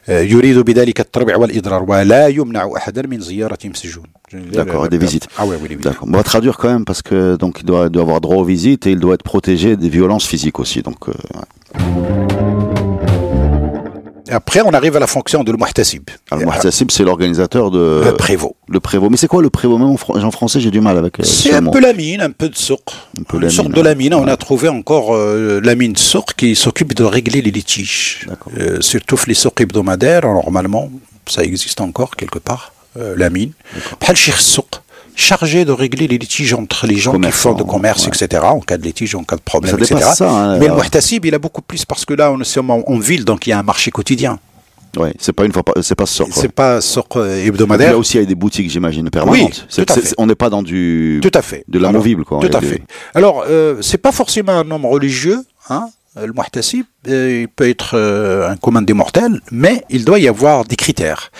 [0.09, 4.05] Euh, يريد بذلك التربع والإضرار ولا يمنع أحدا من زيارتهم سجون.
[4.53, 5.29] D'accord, et des visites.
[5.39, 5.85] Ah ouais, oui, les visites.
[5.85, 6.09] D'accord.
[6.09, 8.87] On va traduire quand même parce que donc il doit, doit avoir droit aux visites
[8.87, 10.83] et il doit être protégé des violences physiques aussi.
[10.83, 12.60] Donc euh, ouais.
[14.32, 16.10] après, on arrive à la fonction de l'Muhtasib.
[16.32, 18.02] Ah, L'Muhtasib, c'est l'organisateur de.
[18.04, 18.56] Le prévôt.
[18.70, 19.10] Le prévôt.
[19.10, 19.78] Mais c'est quoi le prévôt?
[19.78, 21.20] Même en, français, j'ai du mal avec.
[21.20, 22.82] Euh, c'est un peu la mine, un peu de souk.
[23.20, 24.13] Un peu Une sorte de la mine.
[24.13, 28.28] On a trouvé encore euh, la mine souk qui s'occupe de régler les litiges.
[28.58, 30.89] Euh, surtout les souk hebdomadaires, hein, normalement,
[31.28, 33.52] ça existe encore quelque part, la mine.
[34.15, 34.81] Souk
[35.15, 38.12] chargé de régler les litiges entre les gens qui font de commerce, ouais.
[38.13, 40.10] etc., en cas de litige, en cas de problème, Ça etc.
[40.13, 40.84] ça, hein, Mais le alors.
[40.84, 43.52] muhtasib, il a beaucoup plus parce que là, on est en, en ville, donc il
[43.52, 44.39] y a un marché quotidien.
[44.97, 46.26] Ouais, c'est pas une fois, c'est pas quoi.
[46.32, 47.15] C'est pas euh, Donc,
[47.47, 47.91] hebdomadaire.
[47.91, 49.65] Là aussi, il y a des boutiques, j'imagine, permanentes.
[49.74, 50.13] Tout à fait.
[50.17, 51.63] on n'est pas dans du Tout à fait.
[51.69, 52.39] de l'amovible, quoi.
[52.41, 52.82] Tout à des- fait.
[53.15, 55.88] Alors, euh, c'est pas forcément un homme religieux, hein.
[56.21, 60.28] Le muhtasib, euh, il peut être euh, un commun des mortels, mais il doit y
[60.28, 61.32] avoir des critères.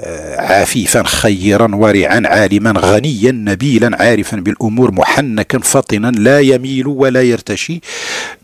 [0.00, 7.80] آه، عفيفا خيرا ورعا عالما غنيا نبيلا عارفا بالامور محنكا فطنا لا يميل ولا يرتشي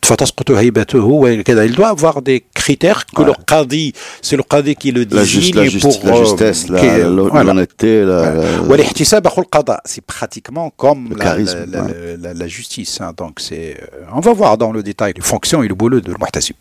[0.03, 4.91] فتسقط هيبته وكذا il doit avoir des critères que le qadi c'est le qadi qui
[4.93, 9.27] le La, désigne la, juste, pour la euh, justesse, la- la- l'honnêteté, la- la- والاحتساب
[9.27, 12.17] أخو القضاء c'est pratiquement comme Le la, charisme, la, la- ouais.
[12.23, 13.13] la- la justice hein.
[13.19, 16.11] donc c'est euh, on va voir dans le détail les fonctions et le boulot de
[16.13, 16.55] المحتسب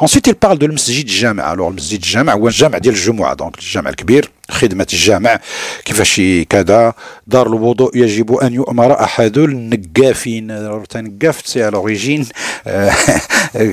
[0.00, 3.90] ensuite il parle de المسجد الجامع alors المسجد الجامع هو الجامع ديال الجمعة donc الجامع
[3.90, 5.40] الكبير خدمة الجامع
[5.84, 6.94] كيفاش كذا
[7.26, 12.24] دار الوضوء يجب أن يؤمر أحد النقافين Alors, un نقاف c'est à l'origine
[12.66, 12.90] euh,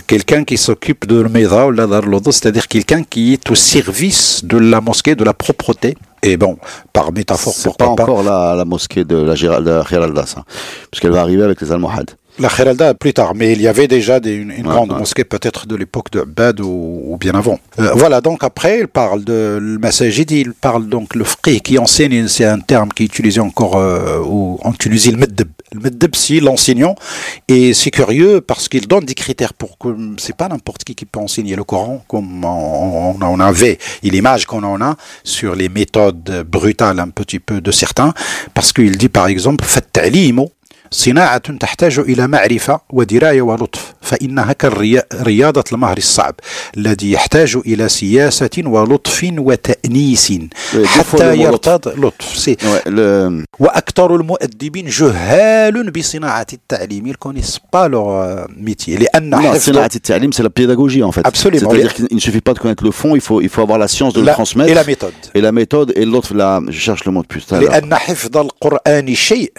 [0.07, 4.57] quelqu'un qui s'occupe de الميضة ولا دار الوضوء c'est-à-dire quelqu'un qui est au service de
[4.57, 6.57] la mosquée de la propreté et bon
[6.93, 9.83] par métaphore C'est pas pourquoi pas encore la, la mosquée de la Gérald- de la
[9.83, 10.43] Giralda, ça.
[10.89, 12.11] Puisqu'elle va arriver avec les Almohades.
[12.38, 14.98] La Kheralda plus tard, mais il y avait déjà des- une, une Ouais, grande ouais.
[14.98, 17.58] mosquée peut-être de l'époque de Abad ou, ou bien avant.
[17.78, 21.78] Euh, voilà, donc après il parle de le Masajid, il parle donc le fiqh qui
[21.78, 25.48] enseigne, c'est un terme qui est utilisé encore euh, au- en Tunisie, le meddeb.
[25.72, 26.96] Le meddeb, c'est l'enseignant,
[27.46, 29.88] et c'est curieux parce qu'il donne des critères pour que
[30.18, 34.10] c'est pas n'importe qui qui peut enseigner le Coran, comme on, on en avait, et
[34.10, 38.14] l'image qu'on en a sur les méthodes brutales un petit peu de certains,
[38.54, 39.92] parce qu'il dit par exemple, faites
[40.92, 46.34] صناعة تحتاج إلى معرفة ودراية ولطف فإنها كرياضة المهر الصعب
[46.76, 50.32] الذي يحتاج إلى سياسة ولطف وتأنيس
[50.84, 52.56] حتى يرتاد لطف.
[53.58, 61.04] وأكثر المؤدبين جهال بصناعة التعليم الكونيس با لو ميتي لأن صناعة التعليم سي لا بيداغوجي
[61.04, 61.48] ان فيت سي
[62.12, 64.74] ان سوفي با دو كونيت لو فون يفو يفو افوار لا سيونس دو ترانسميت اي
[64.74, 68.36] لا ميثود اي لا ميثود اي لوتف لا جو شارش لو مود بوستال لأن حفظ
[68.36, 69.52] القرآن شيء.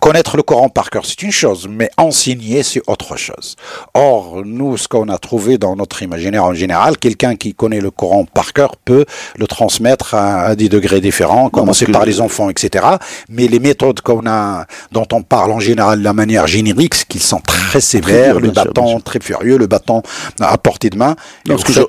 [0.00, 3.56] Connaître le Coran par cœur, c'est une chose, mais enseigner, c'est autre chose.
[3.94, 7.90] Or, nous, ce qu'on a trouvé dans notre imaginaire en général, quelqu'un qui connaît le
[7.90, 9.04] Coran par cœur peut
[9.36, 12.84] le transmettre à, des degrés différents, commencer par les enfants, etc.
[13.28, 17.08] Mais les méthodes qu'on a, dont on parle en général de la manière générique, c'est
[17.08, 20.02] qu'ils sont très sévères, le bâton très furieux, le bâton
[20.40, 21.16] à portée de main.
[21.48, 21.80] Non, ce que je.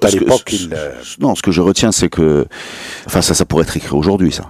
[0.74, 2.48] Euh, non, ce que je retiens, c'est que,
[3.06, 4.46] enfin, ça, ça pourrait être écrit aujourd'hui, ça.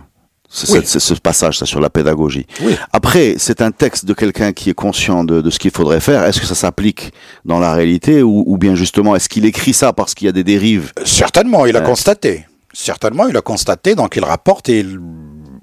[0.56, 0.82] C'est Oui.
[0.86, 2.46] c'est ce passage, ça, sur la pédagogie.
[2.62, 2.76] Oui.
[2.92, 6.24] Après, c'est un texte de quelqu'un qui est conscient de, de ce qu'il faudrait faire.
[6.26, 7.12] Est-ce que ça s'applique
[7.44, 10.32] dans la réalité ou, ou bien justement, est-ce qu'il écrit ça parce qu'il y a
[10.32, 10.92] des dérives?
[11.06, 12.46] Certainement, il a constaté.
[12.72, 15.00] Certainement, il a constaté, donc il rapporte et il,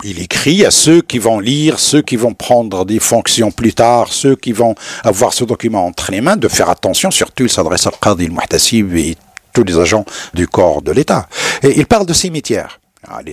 [0.03, 4.12] il écrit à ceux qui vont lire, ceux qui vont prendre des fonctions plus tard,
[4.12, 4.74] ceux qui vont
[5.05, 8.94] avoir ce document entre les mains, de faire attention, surtout il s'adresse al qadi, muhtasib
[8.96, 9.16] et
[9.53, 11.29] tous les agents du corps de l'État.
[11.62, 12.81] Et il parle de cimetières.
[13.09, 13.33] Ah, les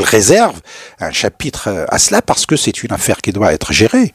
[0.00, 0.60] réserve
[1.00, 4.14] un chapitre à cela parce que c'est une affaire qui doit être gérée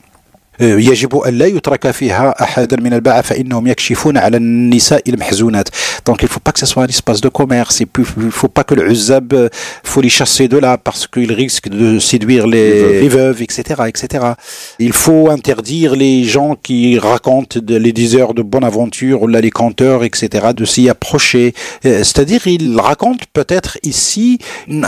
[0.60, 5.68] يجب أن لا يترك فيها أحدا من الباعة فإنهم يكشفون على النساء المحزونات
[6.08, 8.48] donc il faut pas que ce soit un espace de commerce et puis il faut
[8.48, 9.48] pas que le uzab euh,
[9.82, 13.98] faut les chasser de là parce qu'ils risquent de séduire les, les veuves etc etc
[14.78, 19.40] il faut interdire les gens qui racontent de- les diseurs de bonne aventure ou là
[19.40, 21.54] les conteurs etc de s'y approcher
[21.86, 24.38] Euh, c'est-à-dire il raconte peut-être ici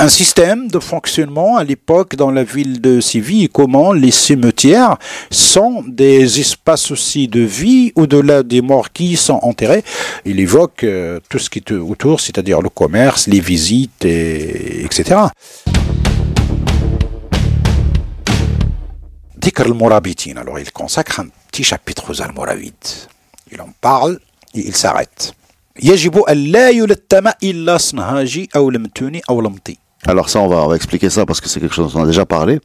[0.07, 4.97] un système de fonctionnement à l'époque dans la ville de Séville comment les cimetières
[5.31, 9.85] sont des espaces aussi de vie au-delà des morts qui y sont enterrés.
[10.25, 15.31] Il évoque euh, tout ce qui est autour, c'est-à-dire le commerce, les visites, et, etc.
[19.44, 20.38] ذكر المرابطين.
[20.38, 22.90] Alors il consacre un petit chapitre aux almoravides.
[23.53, 24.18] Il en parle
[24.55, 25.35] et il s'arrête.
[25.83, 29.77] يجب أن لا يلتم إلا صنهاجي أو لمتوني أو لمطي.
[30.08, 32.04] alors ça, on va, on va expliquer ça parce que c'est quelque chose dont on
[32.04, 32.60] a déjà parlé.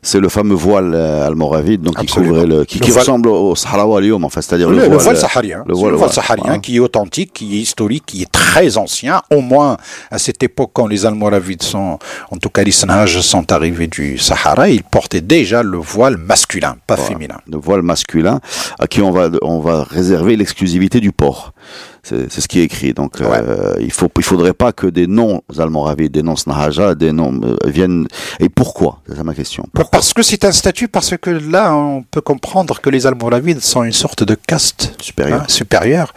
[0.00, 3.28] C'est le fameux voile euh, almoravide, donc qui couvrait le, qui, Le qui voile- ressemble
[3.28, 5.64] au Sahrawa al en fait, c'est-à-dire Le, le, le voile, voile euh, saharien.
[5.66, 9.22] le voile, le voile saharien qui est authentique, qui est historique, qui est très ancien,
[9.34, 9.76] au moins
[10.12, 11.98] à cette époque quand les Almoravides sont,
[12.30, 16.76] en tout cas les Sanhaj sont arrivés du Sahara, ils portaient déjà le voile masculin,
[16.86, 17.38] pas féminin.
[17.50, 18.38] le voile masculin,
[18.78, 21.52] à qui on va, on va réserver l'exclusivité du port.
[22.02, 22.94] C'est ce qui est écrit.
[22.94, 27.12] Donc, euh, il faut, il faudrait pas que des noms almoravides, des noms snahaja, des
[27.12, 28.06] noms euh, viennent.
[28.40, 29.00] Et pourquoi?
[29.08, 29.64] C'est ça ma question.
[29.92, 33.84] Parce que c'est un statut, parce que là, on peut comprendre que les Almoravides sont
[33.84, 35.42] une sorte de caste Supérieur.
[35.42, 36.14] hein, supérieure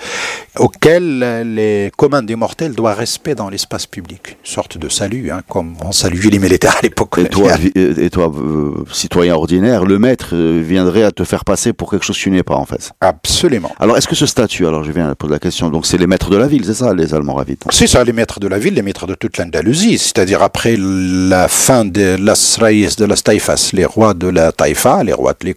[0.60, 1.20] auquel
[1.56, 4.38] les communs des mortels doivent respect dans l'espace public.
[4.44, 7.18] Une sorte de salut, hein, comme on saluait les militaires à l'époque.
[7.18, 11.74] Et toi, et toi euh, citoyen ordinaire, le maître euh, viendrait à te faire passer
[11.74, 12.92] pour quelque chose que tu n'es pas, en fait.
[13.00, 13.72] Absolument.
[13.80, 15.40] Alors, est-ce que ce statut, alors je viens de poser la
[15.72, 18.40] donc c'est les maîtres de la ville, c'est ça, les Almoravides C'est ça, les maîtres
[18.40, 22.96] de la ville, les maîtres de toute l'Andalousie, c'est-à-dire après la fin de las Reyes
[22.98, 25.56] de las Taifas, les rois de la Taïfa, les rois de les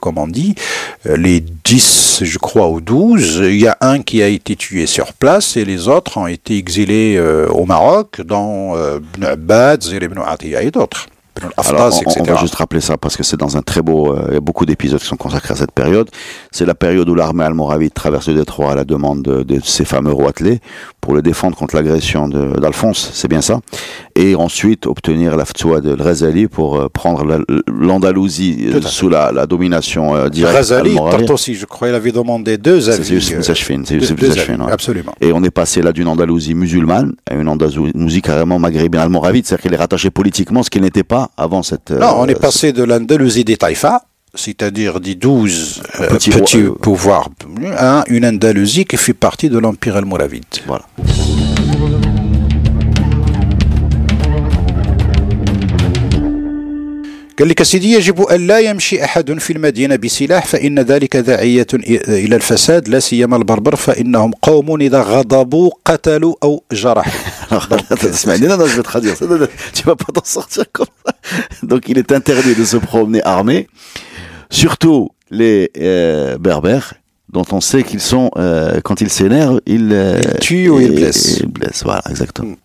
[1.06, 4.86] euh, les 10, je crois, ou 12, il y a un qui a été tué
[4.86, 9.82] sur place et les autres ont été exilés euh, au Maroc, dans euh, Ibn Abbad,
[9.82, 11.06] Zir ibn et d'autres.
[11.40, 14.34] Alors, on, va juste rappeler ça parce que c'est dans un très beau, euh, il
[14.34, 16.08] y a beaucoup d'épisodes qui sont consacrés à cette période.
[16.52, 19.84] C'est la période où l'armée almoravide traverse le détroit à la demande de, de ces
[19.84, 20.60] fameux rois attelés
[21.04, 23.60] pour le défendre contre l'agression d'Alphonse, c'est bien ça.
[24.16, 29.46] Et ensuite obtenir la ftoua de Razali pour euh, prendre l'Andalousie euh, sous la, la
[29.46, 33.20] domination euh, directe Razali, tant aussi, je crois, il avait demandé deux avis.
[33.20, 33.54] C'est c'est
[34.66, 34.72] ouais.
[34.72, 35.12] Absolument.
[35.20, 39.62] Et on est passé là d'une Andalousie musulmane à une Andalousie carrément maghrébine almoravide, c'est-à-dire
[39.64, 41.91] qu'il est rattaché politiquement, ce qu'il n'était pas avant cette...
[41.91, 44.01] non, on est passé de l'Andalousie des Taïfas
[44.35, 46.31] c'est-à-dire des douze petits,
[46.81, 47.29] pouvoirs,
[47.75, 50.45] à une Andalousie qui fait partie de l'Empire almoravide.
[50.67, 50.85] Voilà.
[57.39, 61.67] قال لك سيدي يجب أن لا يمشي أحد في المدينة بسلاح فإن ذلك داعية
[62.07, 68.65] إلى الفساد لا سيما البربر فإنهم قوم إذا غضبوا قتلوا أو جرحوا اسمعني non, non,
[68.65, 69.15] je vais te traduire.
[69.73, 71.13] Tu vas pas t'en sortir comme ça.
[71.63, 73.67] Donc il est interdit de se promener armé,
[74.49, 76.93] surtout les euh, berbères,
[77.31, 80.95] dont on sait qu'ils sont, euh, quand ils s'énervent, ils, euh, ils tuent ou ils
[80.95, 81.37] blessent.
[81.39, 82.57] Ils blessent, voilà, exactement.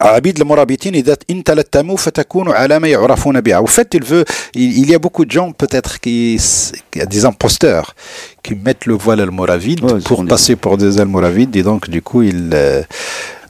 [0.00, 3.60] عبيد المرابطين إذا إن تلتموا فتكونوا علامة يعرفون بها.
[3.60, 6.40] Au fait, il veut, il, il y a beaucoup de gens peut-être qui,
[6.90, 7.94] qui des imposteurs
[8.42, 12.22] qui mettent le voile almoravide ouais, pour passer pour des almoravides et donc du coup
[12.22, 12.82] il euh,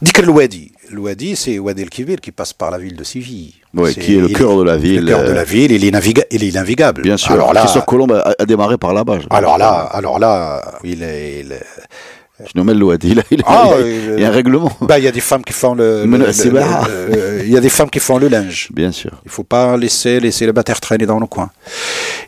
[0.04, 3.53] ذكر الوادي L'Ouadi, c'est Ouadi el-Kibir qui passe par la ville de Séville.
[3.73, 5.01] Oui, qui est le cœur de la ville.
[5.01, 7.01] Le cœur de la ville, il est, naviga il est navigable.
[7.01, 7.31] Bien sûr.
[7.31, 9.19] Alors là, Christophe Colomb a, a démarré par là-bas.
[9.29, 11.63] Alors là, alors là, il est, il est
[12.39, 14.71] je nomme l'Ouadi, il, il, ah, il, y a un règlement.
[14.81, 17.89] Bah, il y a des femmes qui font le, le il y a des femmes
[17.89, 18.69] qui font le linge.
[18.71, 19.11] Bien sûr.
[19.25, 21.49] Il faut pas laisser les célibataires traîner dans le coin.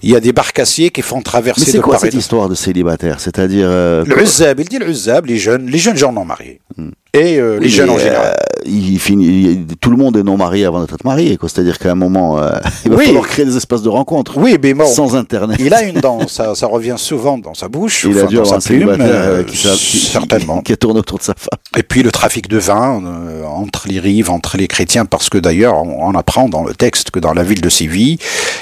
[0.01, 1.65] Il y a des barcassiers qui font traverser.
[1.65, 3.19] Mais c'est quoi cette histoire de célibataire?
[3.19, 6.59] C'est-à-dire euh, le il dit le les jeunes, les jeunes gens non mariés.
[6.75, 6.89] Hmm.
[7.13, 8.35] Et euh, les jeunes en général.
[8.37, 11.37] Euh, il finit, tout le monde est non marié avant d'être marié.
[11.41, 12.51] C'est-à-dire qu'à un moment, euh,
[12.85, 13.05] il va oui.
[13.05, 14.37] falloir créer des espaces de rencontre.
[14.37, 15.57] Oui, mais bon, sans Internet.
[15.59, 18.05] Il a une dent, ça, ça revient souvent dans sa bouche.
[18.05, 20.61] Il enfin, a dû avoir un plume, euh, qui, qui, certainement.
[20.61, 21.59] Qui, tourne autour de sa femme.
[21.77, 25.37] Et puis le trafic de vin euh, entre les rives, entre les chrétiens, parce que
[25.37, 28.17] d'ailleurs, on, on, apprend dans le texte que dans la ville de Séville,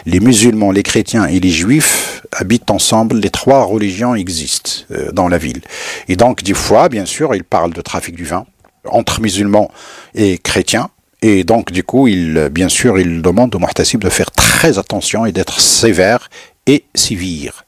[0.05, 3.17] les musulmans, les chrétiens et les juifs habitent ensemble.
[3.17, 5.61] Les trois religions existent euh, dans la ville.
[6.07, 8.45] Et donc, des fois, bien sûr, il parle de trafic du vin
[8.91, 9.71] entre musulmans
[10.15, 10.89] et chrétiens.
[11.21, 15.25] Et donc, du coup, il, bien sûr, il demande au Muhtasib de faire très attention
[15.25, 16.29] et d'être sévère
[16.67, 17.65] et sévère.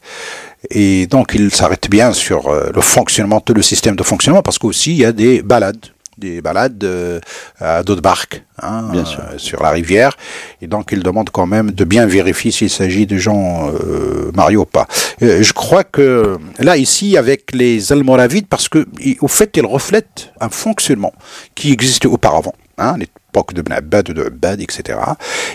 [0.69, 4.57] Et donc, il s'arrête bien sur euh, le fonctionnement, tout le système de fonctionnement, parce
[4.57, 5.85] qu'aussi, il y a des balades
[6.19, 7.19] des balades euh,
[7.59, 9.19] à dos de barque hein, bien sûr.
[9.21, 10.15] Euh, sur la rivière.
[10.61, 14.57] Et donc, il demande quand même de bien vérifier s'il s'agit de gens euh, mariés
[14.57, 14.87] ou pas.
[15.21, 18.85] Je crois que là, ici, avec les Almoravides, parce que
[19.21, 21.13] au fait, ils reflètent un fonctionnement
[21.55, 22.53] qui existait auparavant.
[22.77, 24.97] Hein, l'époque de Ben Abbad, de Abbad, etc.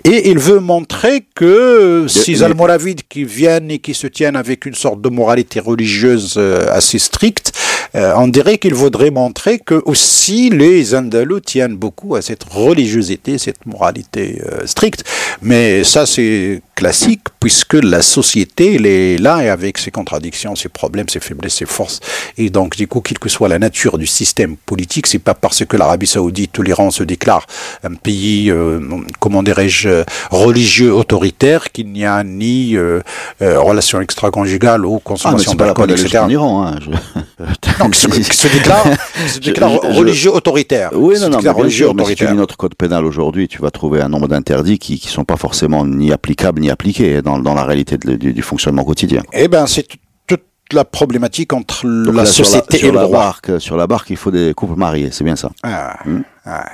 [0.04, 4.74] Et il veut montrer que ces Almoravides qui viennent et qui se tiennent avec une
[4.74, 6.36] sorte de moralité religieuse
[6.70, 7.52] assez stricte,
[7.94, 13.66] on dirait qu'il voudrait montrer que aussi les Andalous tiennent beaucoup à cette religiosité, cette
[13.66, 15.04] moralité euh, stricte.
[15.42, 20.68] Mais ça, c'est classique puisque la société, elle est là et avec ses contradictions, ses
[20.68, 22.00] problèmes, ses faiblesses, ses forces.
[22.38, 25.64] Et donc, du coup, quelle que soit la nature du système politique, c'est pas parce
[25.64, 27.46] que l'Arabie Saoudite ou l'Iran se déclare
[27.82, 28.80] un pays, euh,
[29.20, 33.00] comment dirais-je, religieux autoritaire qu'il n'y a ni euh,
[33.42, 36.18] euh, relation extra-conjugale ou consommation ah, d'alcool, etc.
[36.18, 36.90] En Iran, hein, je...
[37.80, 38.84] non, qui se, qui se déclare,
[39.26, 40.90] qui se déclare je, je, religieux autoritaire.
[40.94, 43.70] Oui, non, non, mais sûr, mais si tu lis notre code pénal aujourd'hui, tu vas
[43.70, 47.53] trouver un nombre d'interdits qui, qui sont pas forcément ni applicables ni appliqué dans, dans
[47.53, 49.23] la réalité de, du, du, fonctionnement quotidien.
[49.33, 49.87] Eh ben, c'est
[50.27, 53.19] toute la problématique entre Donc la là, société sur la, sur et le la droit.
[53.19, 55.49] Barque, sur la barque, il faut des couples mariés, c'est bien ça.
[55.63, 56.21] Ah, hmm.
[56.45, 56.65] ah.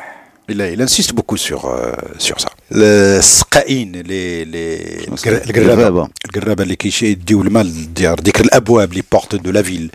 [0.48, 2.50] Il, il, insiste beaucoup sur, euh, sur ça.
[2.72, 9.62] السقائين les les القرابه القرابه اللي كيديو المال ديال ديك الابواب اللي بورت دو لا
[9.62, 9.92] فيل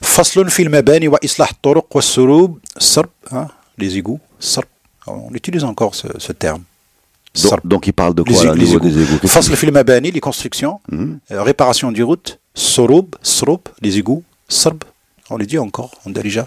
[0.00, 3.08] فصل في المباني واصلاح الطرق والسروب السرب
[3.82, 4.68] les égouts السرب
[5.08, 6.62] on utilise encore ce, ce terme
[7.42, 8.88] donc, donc, il parle de quoi les, là, les niveau égouts.
[8.88, 11.34] des égouts فصل في المباني les constructions mm -hmm.
[11.34, 14.82] euh, réparation du route سروب سروب les égouts صرب
[15.30, 16.44] on le dit encore on déjà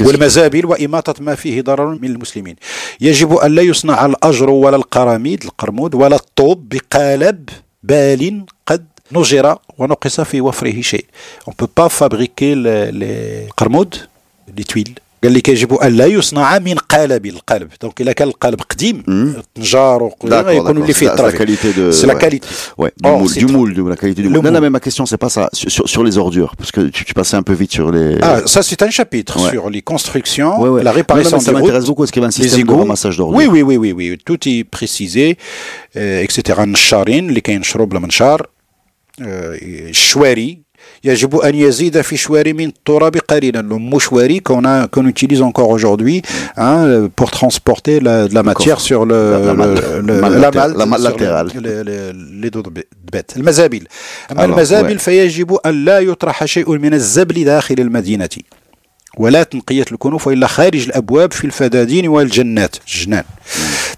[0.00, 2.56] والمزابل وإماطة ما فيه ضرر من المسلمين
[3.00, 7.48] يجب أن لا يصنع الأجر ولا القراميد القرمود ولا الطوب بقالب
[7.82, 11.04] بال قد نجر ونقص في وفره شيء
[11.50, 13.94] on peut pas fabriquer les, les قرمود
[14.58, 14.94] les tuiles
[15.24, 19.02] قال لك يجب ان لا يصنع من قالب القلب دونك الا كان القلب قديم
[19.54, 21.58] طنجار يكون اللي فيه الترافيك
[21.92, 22.46] c'est la qualité
[22.82, 24.50] ouais du Or, moule c'est du très- moule de la qualité du Le moule non
[24.50, 24.62] non moule.
[24.62, 27.14] mais ma question c'est pas ça sur, sur, sur les ordures parce que tu, tu
[27.20, 29.50] passais un peu vite sur les ah ça c'est un chapitre Ouais.
[29.52, 30.82] sur les constructions Ouais, ouais.
[30.88, 32.38] la Non, réparation non, mais ça des routes, m'intéresse beaucoup est-ce qu'il y avait un
[32.38, 32.82] les système de égouts.
[32.84, 35.26] ramassage d'ordures oui oui oui oui oui tout est précisé
[35.96, 36.30] euh, etc
[36.66, 38.40] النشارين اللي كينشروا بالمنشار
[39.22, 39.58] آه،
[39.90, 40.58] الشواري
[41.03, 43.61] يجب أن يزيد في شواري من التراب قليلا.
[43.61, 46.23] لو مشواري كون كون اوتيليز انكور اوجوردي
[46.57, 51.51] ان بور ترانسبورتي لا لا ماتيير سور لو لا مال لا مال لاتيرال
[52.41, 52.63] لي دو
[53.13, 53.87] بيت المزابل
[54.31, 58.29] اما المزابل فيجب ان لا يطرح شيء من الزبل داخل المدينة
[59.18, 63.24] ولا تنقية الكنوف وإلا خارج الأبواب في الفدادين والجنات الجنان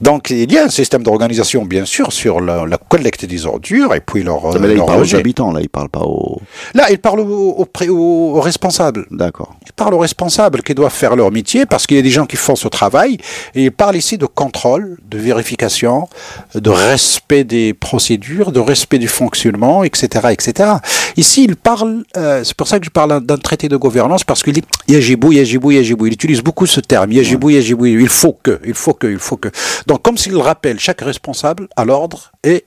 [0.09, 3.95] Donc il y a un système d'organisation bien sûr sur la, la collecte des ordures
[3.95, 5.19] et puis leur, mais là il leur parle aux rejet.
[5.19, 6.41] habitants là il parle pas aux
[6.75, 9.07] Là, il parle aux, aux pré- aux- aux responsables.
[9.11, 12.11] d'accord Il parle aux responsables qui doivent faire leur métier parce qu'il y a des
[12.19, 13.19] gens qui font ce travail.
[13.57, 16.09] Et il parle ici de contrôle, de vérification,
[16.55, 20.29] de respect des procédures, de respect du fonctionnement, etc.
[20.37, 20.71] etc.
[21.18, 24.44] Ici, il parle, euh, c'est pour ça que je parle d'un traité de gouvernance parce
[24.44, 26.08] qu'il dit Yajibou, Yajibou, Yajibou.
[26.08, 27.86] Il utilise beaucoup ce terme Yajibou, Yajibou.
[27.86, 29.50] Il faut que, il faut que, il faut que.
[29.88, 32.66] Donc, comme s'il rappelle chaque responsable à l'ordre et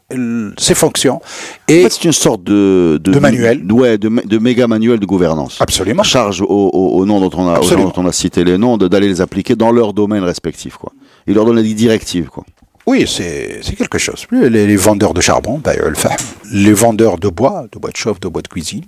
[0.59, 1.17] ses fonctions.
[1.17, 1.21] en
[1.69, 3.63] Et fait c'est une sorte de De manuel.
[3.73, 6.03] ouais de, de méga manuel de gouvernance absolument.
[6.03, 8.89] charge aux noms dont on a aux gens dont on a cité les noms de-
[8.89, 10.93] d'aller les appliquer dans leur domaine respectif quoi
[11.27, 12.45] il leur donne des directives quoi
[12.89, 14.27] Oui, c'est quelque chose.
[14.33, 15.61] Les, les vendeurs de charbon,
[16.51, 18.87] les vendeurs de bois, de bois de chauffe, de bois de cuisine.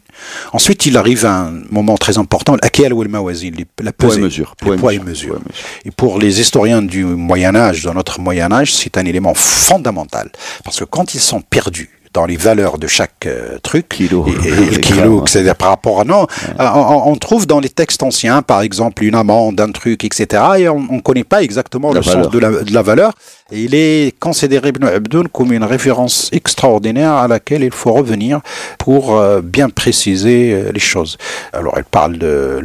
[0.55, 5.39] Ensuite, il arrive un moment très important, la poids et mesure.
[5.85, 10.31] Et pour les historiens du Moyen Âge, de notre Moyen Âge, c'est un élément fondamental.
[10.65, 14.27] Parce que quand ils sont perdus dans les valeurs de chaque euh, truc, Kilo.
[14.27, 15.25] et, et le kilo, hein.
[15.27, 16.27] c'est-à-dire par rapport à non,
[16.59, 20.43] alors, on, on trouve dans les textes anciens, par exemple, une amende, un truc, etc.
[20.59, 23.13] Et on ne connaît pas exactement La le sens de la, de la valeur.
[23.53, 28.41] Et il est considéré Ibn Abdoun comme une référence extraordinaire à laquelle il faut revenir
[28.79, 31.17] pour euh, bien préciser euh, les choses.
[31.53, 32.61] Alors, elle parle de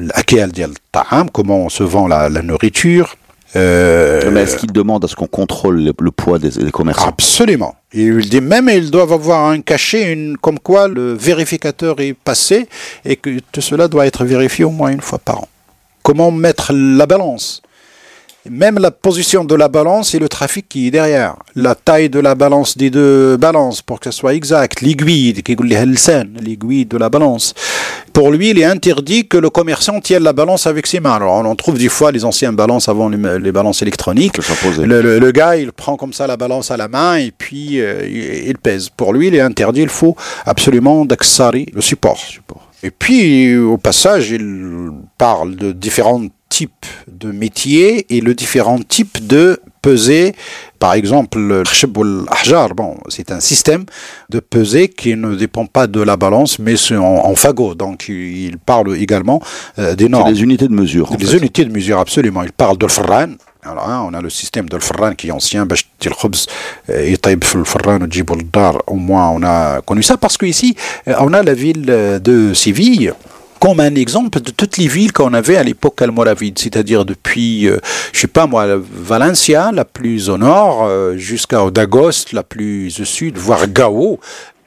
[0.52, 3.16] dial ta'am, comment on se vend la, la nourriture.
[3.56, 7.08] Euh, mais est-ce qu'il demande à ce qu'on contrôle le, poids des, commerçants?
[7.08, 7.76] Absolument.
[7.94, 12.68] Il dit même ils doivent avoir un cachet, une, comme quoi le vérificateur est passé
[13.06, 15.48] et que tout cela doit être vérifié au moins une fois par an.
[16.04, 17.62] Comment mettre la balance?
[18.48, 21.36] Même la position de la balance et le trafic qui est derrière.
[21.56, 24.82] La taille de la balance des deux balances pour que ce soit exact.
[24.82, 27.56] L'aiguille, l'aiguille de la balance.
[28.16, 31.16] Pour lui, il est interdit que le commerçant tienne la balance avec ses mains.
[31.16, 34.38] Alors on en trouve des fois les anciennes balances avant les, les balances électroniques.
[34.86, 37.82] Le, le- le gars, il prend comme ça la balance à la main et puis
[37.82, 38.88] euh, il, il pèse.
[38.88, 42.18] Pour lui, il est interdit, il faut absolument d'aksari, le support.
[42.84, 49.28] Et puis, au passage, il parle de différents types de métiers et le différent type
[49.28, 50.34] de pesée.
[50.80, 52.26] Par exemple, le khshb ou
[52.76, 53.86] bon, c'est un système
[54.30, 57.76] de pesée qui ne dépend pas de la balance, mais c'est en, en, fagot.
[57.76, 59.42] Donc, il parle également
[59.80, 60.32] euh, des normes.
[60.32, 61.16] Des unités de mesure.
[61.18, 62.44] Des unités de mesure, absolument.
[62.44, 63.28] Il parle de l'fran.
[63.64, 65.66] Alors, hein, on a le système de l'fran qui est ancien.
[66.90, 67.16] Euh,
[68.88, 70.76] Au moins, on a connu ça parce qu'ici,
[71.08, 73.14] euh, on a la ville de Séville
[73.66, 77.80] comme un exemple de toutes les villes qu'on avait à l'époque almoravide, c'est-à-dire depuis, euh,
[78.14, 83.06] je sais pas moi, Valencia, la plus au nord, euh, jusqu'à Dagost, la plus au
[83.06, 84.20] sud, voire Gao,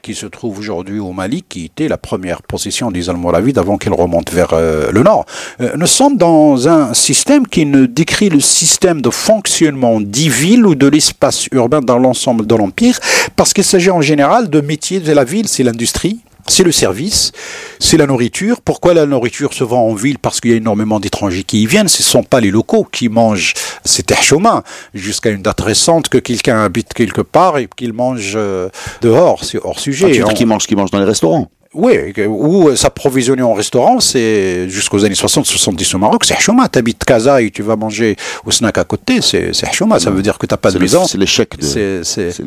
[0.02, 3.92] qui se trouve aujourd'hui au Mali, qui était la première possession des Almoravides avant qu'elle
[3.92, 5.26] remonte vers euh, le nord.
[5.60, 10.66] Euh, nous sommes dans un système qui ne décrit le système de fonctionnement des villes
[10.66, 12.98] ou de l'espace urbain dans l'ensemble de l'Empire,
[13.36, 17.32] parce qu'il s'agit en général de métiers de la ville, c'est l'industrie, c'est le service,
[17.78, 18.60] c'est la nourriture.
[18.60, 21.66] Pourquoi la nourriture se vend en ville Parce qu'il y a énormément d'étrangers qui y
[21.66, 21.88] viennent.
[21.88, 23.54] Ce ne sont pas les locaux qui mangent.
[23.84, 24.62] C'était chemin
[24.94, 28.68] jusqu'à une date récente que quelqu'un habite quelque part et qu'il mange euh,
[29.02, 29.44] dehors.
[29.44, 30.10] C'est hors Ah, sujet.
[30.10, 33.42] tu veux On- dire qu'ils mangent, qu'ils mangent dans les restaurants oui, ou euh, s'approvisionner
[33.42, 36.68] en restaurant, c'est jusqu'aux années 60-70 au Maroc, c'est chouma.
[36.68, 39.98] Tu habites Casa et tu vas manger au snack à côté, c'est chouma.
[40.00, 41.04] Ça veut dire que tu n'as pas de maison.
[41.04, 42.42] c'est l'échec de- C'est-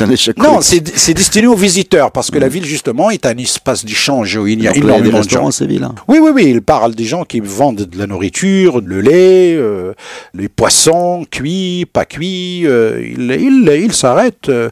[0.02, 0.36] un échec.
[0.38, 4.36] non, c'est c'est destiné aux visiteurs parce que la ville, justement, est un espace d'échange
[4.36, 5.48] où il y a Donc là, il y a des énormément de gens.
[5.48, 5.94] hein.
[6.08, 9.94] Oui, oui, oui, il parle des gens qui vendent de la nourriture, le lait, euh,
[10.34, 12.66] les poissons, cuits, pas cuits.
[12.66, 14.48] euh, il il, il s'arrête.
[14.50, 14.68] euh,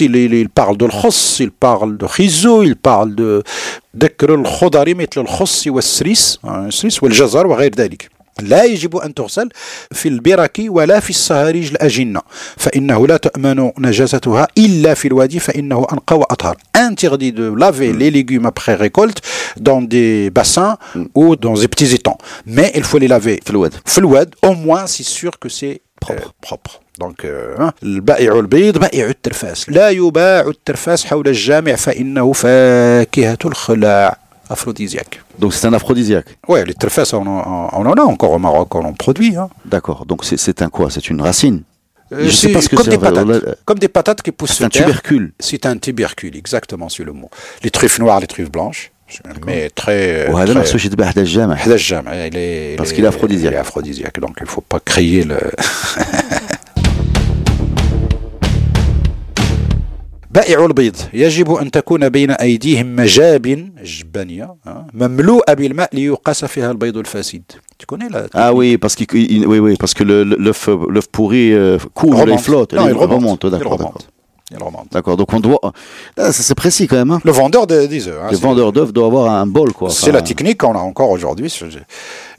[0.00, 3.43] il, il, parle de l'khos, il parle de khizo, il parle de
[3.97, 8.09] ذكر الخضر مثل الخص والسريس آه، السريس والجزر وغير ذلك
[8.41, 9.49] لا يجب أن تغسل
[9.91, 12.21] في البرك ولا في الصهاريج الأجنة
[12.57, 18.45] فإنه لا تؤمن نجاستها إلا في الوادي فإنه أنقى وأطهر interdit de laver les légumes
[18.45, 19.19] après récolte
[19.57, 20.77] dans des bassins
[21.15, 24.53] ou dans des petits étangs mais il faut les laver في الواد في الواد au
[24.53, 27.25] moins c'est sûr que c'est propre propre دونك
[27.83, 34.17] البائع البيض بائع الترفاس لا يباع الترفاس حول الجامع فإنه فاكهة الخلاع
[34.53, 35.15] aphrodisiaque.
[35.41, 36.29] Donc c'est un aphrodisiaque.
[36.51, 39.33] Ouais, les trèfles, on, en- on en a encore au Maroc, on en produit.
[39.35, 39.49] Hein.
[39.73, 39.99] D'accord.
[40.11, 41.59] Donc c'est- c'est un quoi C'est une racine
[42.13, 43.09] Euh, Je sais c'est pas ce que comme c'est, des en fait.
[43.15, 44.85] patates, On a- comme des patates qui poussent C'est un sur terre.
[44.85, 45.25] tubercule.
[45.47, 47.29] C'est un tubercule, exactement, c'est le mot.
[47.65, 48.83] Les truffes noires, les truffes blanches,
[49.47, 50.29] mais très.
[50.29, 53.07] وهذا très- ما خصوش يذبح حدا الجامع حدا الجامع il est Parce il qu'il est
[53.13, 53.51] aphrodisiaque.
[53.53, 55.39] il est aphrodisiaque donc il faut pas crier le
[60.32, 64.54] بائع البيض يجب أن تكون بين أيديهم مجاب جبانية
[64.94, 67.42] مملوءة بالماء ليقاس فيها البيض الفاسد
[67.82, 70.68] Tu connais la Ah oui, parce qu'il, il- oui, oui, parce que le- le- l'œuf,
[70.94, 73.44] l'œuf pourri euh, coule, il flotte, il remonte.
[73.46, 73.98] D'accord,
[74.51, 74.67] il d'accord.
[74.67, 74.71] remonte.
[74.71, 74.93] Il remonte.
[74.93, 75.17] D'accord.
[75.17, 75.59] Donc on doit.
[76.17, 77.11] Ah, ça, c'est précis quand même.
[77.11, 77.19] Hein.
[77.23, 78.17] Le vendeur de- des œufs.
[78.21, 79.89] hein, Le c'est- vendeur d'œufs doit avoir un bol, quoi.
[79.89, 81.49] C'est la Enfin, technique qu'on a encore aujourd'hui.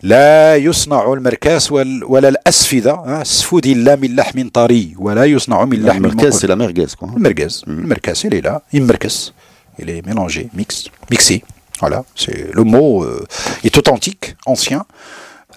[0.02, 5.82] لا يصنع المركاس وال- ولا الأسفدة ها، السفود إلا من لحم طري ولا يصنع من
[5.82, 6.30] La لحم merguez, منقوع.
[6.30, 7.08] c'est la merguez, quoi.
[7.16, 9.32] المركز المركز il est là il مركز
[9.82, 11.42] il est mélangé mix mixé
[11.80, 13.26] voilà c'est le mot euh,
[13.66, 14.80] est authentique ancien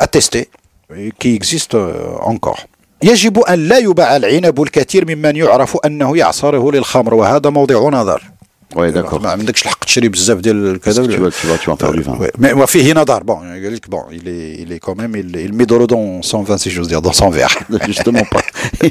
[0.06, 0.50] attesté
[0.96, 2.62] et qui existe euh, encore
[3.04, 8.22] يجب أن لا يباع العنب الكثير ممن يعرف أنه يعصره للخمر وهذا موضع نظر
[8.76, 9.22] Ouais, d'accord.
[9.22, 11.74] ما عندكش الحق تشري بزاف ديال Parce كذا que tu vas, tu vas, tu vas
[11.74, 12.18] en faire du vin.
[12.18, 12.32] Ouais.
[12.40, 15.54] Mais وفيه نظر bon قال لك bon il est il est quand même il, il
[15.54, 17.54] met de l'eau dans son vin si j'ose dire dans son verre
[17.86, 18.42] Justement pas.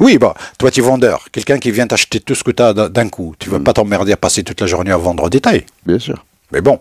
[0.00, 1.26] Oui, bah, toi, tu es vendeur.
[1.32, 3.34] Quelqu'un qui vient t'acheter tout ce que tu as d'un coup.
[3.38, 5.64] Tu vas pas t'emmerder à passer toute la journée à vendre au détail.
[5.86, 6.24] Bien sûr.
[6.52, 6.78] Mais bon,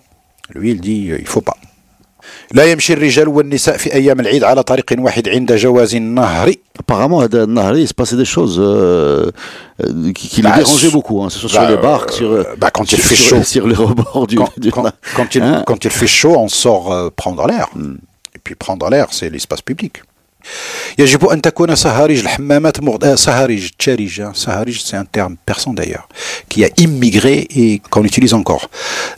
[0.56, 1.58] lui, il dit, euh, il faut pas.
[2.54, 7.28] لا يمشي الرجال والنساء في أيام العيد على طريق واحد عند جواز النهر Apparemment, à
[7.28, 9.30] Dan Nahri, il se passait des choses euh,
[9.84, 11.22] euh, qui, qui Bah, le dérangeaient sur- beaucoup.
[11.24, 11.30] Hein.
[11.30, 13.44] Ce soit sur bah, les barques, sur, euh, bah, quand il sur, fait sur- chaud.
[13.44, 14.36] sur les rebords du.
[14.38, 17.68] quand, du- quand- quand il, Hein quand il fait chaud, on sort euh, prendre l'air.
[18.36, 20.02] Et puis prendre l'air, c'est l'espace public.
[20.99, 22.97] يجب أن تكون صهاريج الحمامات مغ...
[23.03, 24.23] آه، صهاريج تشاريج.
[24.33, 26.09] صهاريج c'est un terme persan d'ailleurs
[26.49, 28.35] qui a immigré et qu'on utilise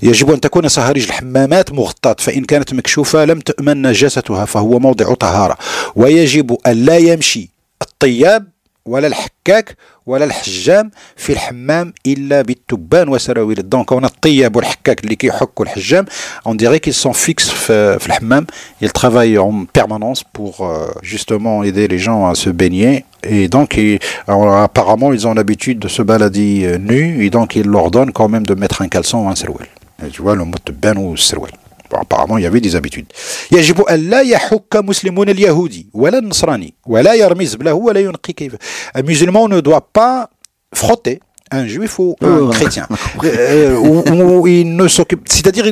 [0.03, 5.59] يجب أن تكون صهاريج الحمامات مغطاة فإن كانت مكشوفة لم تؤمن نجاستها فهو موضع طهارة
[5.97, 7.51] ويجب أن لا يمشي
[7.83, 8.49] الطياب
[8.85, 9.76] ولا الحكاك
[10.07, 16.05] ولا الحجام في الحمام الا بالتبان وسراويل دونك هنا الطياب والحكاك اللي كيحكوا الحجام
[16.49, 18.45] on dirait qu'ils sont fixes في, في الحمام
[18.84, 23.78] ils travaillent en permanence pour euh, justement aider les gens à se baigner et donc
[23.78, 27.89] ils- alors, apparemment ils ont l'habitude de se balader euh, nus et donc ils leur
[27.91, 29.70] donnent quand même de mettre un caleçon ou un sarouel
[30.05, 31.51] Et tu vois le mot تبان والسروال
[31.89, 33.07] Bon, apparemment, il y avait des habitudes.
[33.51, 38.55] يجب أن لا يحك مسلمون اليهودي ولا النصراني ولا يرمي زبله ولا ينقي كيف.
[38.95, 40.30] Un musulman ne doit pas
[40.74, 41.20] frotter
[41.51, 42.86] un juif ou un Oh, chrétien.
[43.24, 44.03] Euh, ou,
[44.40, 45.22] ou il ne s'occupe.
[45.28, 45.64] C'est-à-dire,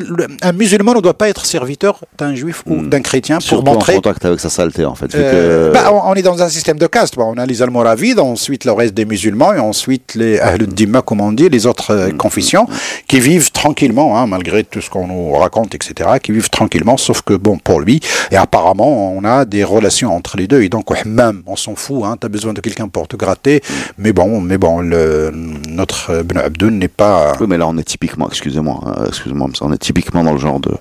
[0.43, 3.79] un musulman ne doit pas être serviteur d'un juif ou d'un chrétien pour Surtout en
[3.79, 5.15] contact avec sa saleté, en fait.
[5.15, 7.15] Euh, que- bah, on, on est dans un système de caste.
[7.19, 11.21] On a les Almoravides, ensuite le reste des musulmans, et ensuite les Ahlud Dimma, comme
[11.21, 12.67] on dit, les autres euh, confessions,
[13.09, 17.23] qui vivent tranquillement, hein, malgré tout ce qu'on nous raconte, etc., qui vivent tranquillement, sauf
[17.23, 18.01] que, bon, pour lui,
[18.31, 22.03] et apparemment, on a des relations entre les deux, et donc, même, on s'en fout,
[22.05, 23.63] hein, t'as besoin de quelqu'un pour te gratter,
[23.99, 25.33] mais bon, mais bon, le,
[25.67, 27.33] notre euh, Ben Abdul n'est pas...
[27.41, 30.61] Oui, mais là, on est typiquement, excusez-moi, euh, excusez-moi, on est typiquement dans le genre
[30.61, 30.73] de,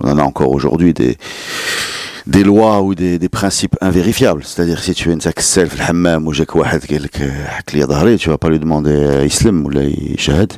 [0.00, 1.16] on en a encore aujourd'hui des,
[2.26, 4.42] des lois ou des, des principes invérifiables.
[4.44, 6.66] C'est-à-dire si tu es une self le hammam ou j'ai quoi
[8.24, 9.82] tu vas pas lui demander euh, islam ou la
[10.16, 10.52] shahad.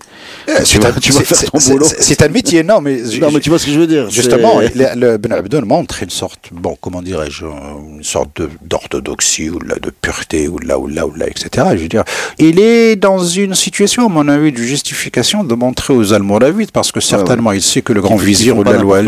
[0.49, 1.87] Eh, tu vas, faire ton boulot.
[1.99, 4.11] C'est un métier, non mais, non mais tu vois ce que je veux dire.
[4.11, 7.49] Justement, le, le Ben Abdoun montre une sorte, bon comment dirais-je, euh,
[7.97, 11.67] une sorte d'orthodoxie ou de, pureté ou là ou là ou là, etc.
[11.73, 12.05] Je veux dire,
[12.39, 16.93] il est dans une situation, à mon avis, de justification de montrer aux Almoravides parce
[16.93, 19.01] que ah certainement il sait que le grand vizir ou la loi,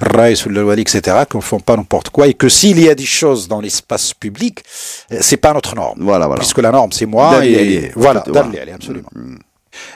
[0.00, 1.16] Rais ou la loi, etc.
[1.28, 4.13] qu'on ne font pas n'importe quoi et que s'il y a des choses dans l'espace
[4.23, 4.55] public,
[5.11, 5.99] euh, c'est pas notre norme.
[6.09, 6.41] Voilà, voilà.
[6.43, 7.91] Puisque la norme, c'est moi دار اللي et عليه.
[7.91, 8.31] voilà, Voilà.
[8.33, 9.11] دار اللي عليه, absolument.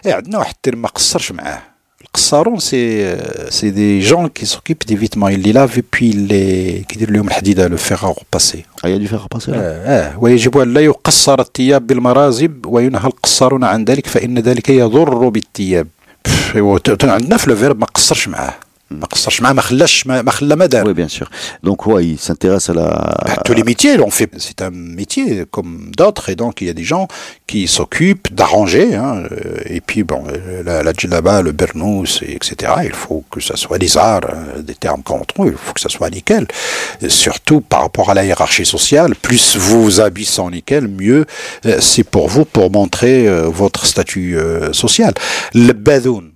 [0.05, 1.61] Et عندنا واحد الترم ما قصرش معاه
[2.01, 3.17] القصارون سي
[3.49, 7.77] سي دي جون كي سوكيب دي فيتمون اللي لاف بي اللي كيدير لهم الحديده لو
[7.77, 9.55] فيغ باسي Ah, il y a dû faire repasser là.
[9.57, 15.87] اه ويجب ان لا يقصر الثياب بالمرازب وينهى القصارون عن ذلك فان ذلك يضر بالثياب
[16.25, 18.53] بف، هو ت- ت- عندنا في الفيرب ما قصرش معاه
[18.91, 21.29] ما قصرش معاه ما خلاش ما ما خلى ما دار Oui, bien sûr.
[21.63, 24.29] Donc, ouais, il s'intéresse à la, tous les métiers l'ont fait.
[24.37, 27.07] C'est un métier comme d'autres, et donc il y a des gens
[27.47, 28.95] qui s'occupent d'arranger.
[28.95, 32.51] Hein, euh, et puis bon, euh, la, la djellaba, le bernous, etc.
[32.83, 35.47] Il faut que ça soit des arts, euh, des termes qu'on trouve.
[35.47, 36.45] Il faut que ça soit nickel.
[37.01, 41.25] Et surtout par rapport à la hiérarchie sociale, plus vos habits sont nickel, mieux
[41.79, 43.27] c'est pour vous pour montrer
[43.61, 44.37] votre statut
[44.71, 45.13] social.
[45.53, 46.31] Le badoun,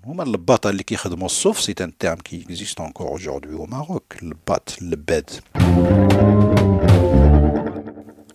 [1.58, 4.04] C'est un terme qui existe encore aujourd'hui au Maroc.
[4.22, 5.40] Le bat, le bed.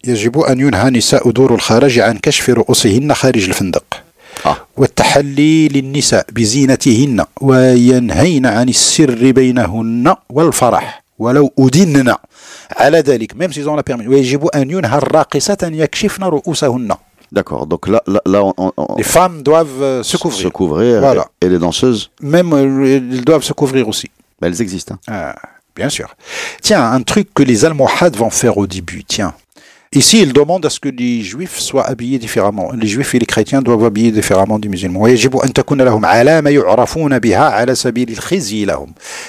[0.07, 4.03] يجب أن ينهى نساء دور الخارج عن كشف رؤوسهن خارج الفندق
[4.45, 4.57] آه.
[4.77, 12.15] والتحلي للنساء بزينتهن وينهين عن السر بينهن والفرح ولو أدنن
[12.71, 16.95] على ذلك ميم سيزون لا ويجب أن ينهى الراقصات أن يكشفن رؤوسهن
[17.35, 17.67] D'accord.
[17.67, 20.41] Donc là, là, là on, on, les femmes doivent euh, se couvrir.
[20.41, 21.01] Se couvrir.
[21.01, 21.27] Voilà.
[21.41, 24.09] Et, les danseuses Même, euh, elles doivent se couvrir aussi.
[24.41, 24.95] Mais elles existent.
[25.09, 25.35] Hein.
[25.35, 25.35] Ah,
[25.75, 26.15] bien sûr.
[26.61, 29.03] Tiens, un truc que les Almohades vont faire au début.
[29.03, 29.33] Tiens,
[29.95, 32.71] Ici, il demande à ce que les juifs soient habillés différemment.
[32.77, 35.05] Les juifs et les chrétiens doivent habiller différemment des musulmans.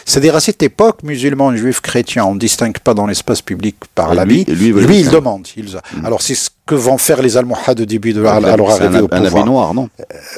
[0.04, 4.12] C'est-à-dire, à cette époque, musulmans, juifs, chrétiens, on ne distingue pas dans l'espace public par
[4.14, 4.44] l'habit.
[4.48, 5.46] Lui, lui, lui, il demande.
[5.56, 5.66] Il...
[5.66, 6.04] Mm.
[6.04, 9.06] Alors, c'est ce que vont faire les Almohades au début de leur, leur arrivée au
[9.06, 9.34] pouvoir.
[9.34, 9.88] Un habit noir, non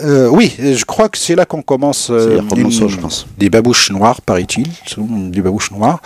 [0.05, 2.11] euh, Oui, je crois que c'est là qu'on commence.
[2.11, 3.27] Euh, une, ça, je pense.
[3.39, 4.67] Des babouches noires, paraît-il.
[5.31, 6.03] Des babouches noires.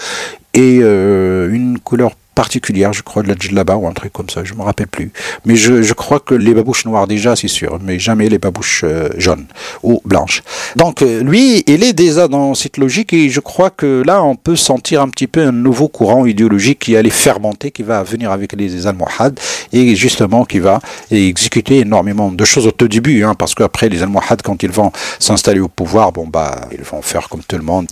[0.55, 4.45] Et euh, une couleur particulière, je crois, de la djellaba ou un truc comme ça,
[4.45, 5.13] je me rappelle plus.
[5.45, 9.09] Mais je, crois que les babouches noires déjà, c'est sûr, mais jamais les babouches euh,
[9.19, 9.47] jaunes
[9.83, 10.43] ou blanches.
[10.77, 14.37] Donc euh, lui, il est déjà dans cette logique et je crois que là, on
[14.37, 18.31] peut sentir un petit peu un nouveau courant idéologique qui allait fermenter, qui va venir
[18.31, 19.39] avec les Almohades
[19.73, 20.81] et justement qui va
[21.11, 24.93] exécuter énormément de choses au tout début, hein, parce qu'après les Almohades, quand ils vont
[25.19, 27.87] s'installer au pouvoir, bon bah, ils vont faire comme tout le monde.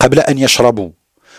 [0.00, 0.90] قبل أن يشربوا.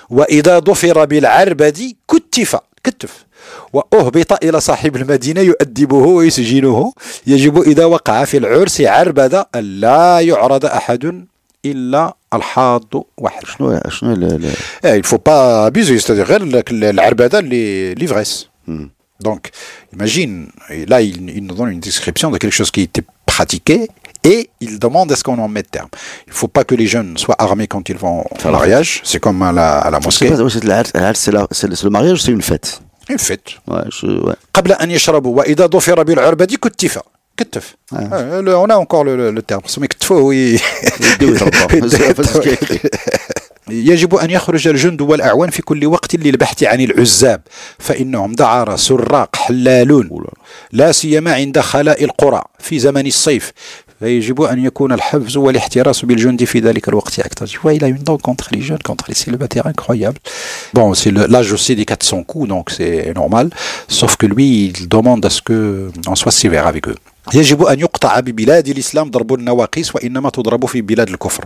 [0.09, 3.25] وإذا ضفر بالعربد كتف كتف.
[3.73, 6.93] وأهبط إلى صاحب المدينة يؤدبه ويسجنه.
[7.27, 11.25] يجب إذا وقع في العرس عربدة لا يعرض أحد
[11.65, 13.45] إلا الحاض واحد.
[13.45, 17.41] شنو شنو لا il faut pas abuser c'est-à-dire غير العربدة
[17.95, 18.49] l'ivresse
[19.23, 19.49] donc
[19.93, 23.87] imagine et là il, il nous donne une description de quelque chose qui était pratiqué.
[24.23, 25.89] Et il demande est-ce qu'on en met terme.
[26.27, 29.01] Il ne faut pas que les jeunes soient armés quand ils vont au mariage.
[29.03, 30.29] C'est comme à la, à la mosquée.
[30.29, 30.63] C'est
[31.83, 32.81] le mariage, c'est une fête.
[33.09, 33.47] Une fête.
[33.67, 34.35] Ouais, je, ouais.
[34.53, 36.99] قبل أن يشربوا وإذا ضفر بالعربة كتف
[37.37, 40.33] كتف on a encore le, le, le terme سمي كتفوا
[43.69, 47.41] يجب أن يخرج الجند والأعوان في كل وقت للبحث عن العزاب
[47.79, 50.09] فإنهم دعارة سراق حلالون
[50.71, 53.51] لا سيما عند خلاء القرى في زمن الصيف
[54.02, 58.02] فيجب أن يكون الحفظ والاحتراس بالجند في ذلك الوقت أكثر tu vois il a une
[58.04, 60.18] dent contre les jeunes contre les célibataires incroyable
[60.74, 63.50] bon c'est l'âge aussi des 400 coups donc c'est normal
[63.88, 66.96] sauf que lui il demande à ce que on soit sévère avec eux
[67.33, 71.45] يجب أن يقطع ببلاد الإسلام ضرب النواقيس وإنما تضرب في بلاد الكفر.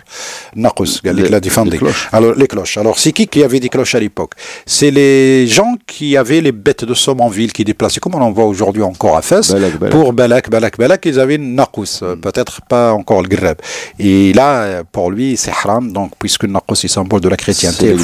[0.56, 1.80] ناقوس قال لك لا ديفاندي
[2.14, 5.78] ألو لي كلوش ألو سي كي كي افي دي كلوش على ليبوك سي لي جون
[5.88, 9.18] كي افي لي بيت دو سوم ان فيل كي ديبلاسي كوم اون فوا اوجوردي انكور
[9.18, 13.58] افاس بور بالاك بالاك بالاك ils avaient ناقوس euh, peut-être pas encore le grab
[14.00, 15.92] et là euh, pour lui c'est haram.
[15.92, 17.96] Donc puisque ناقوس est symbole de la chrétienté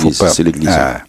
[0.68, 1.02] ah.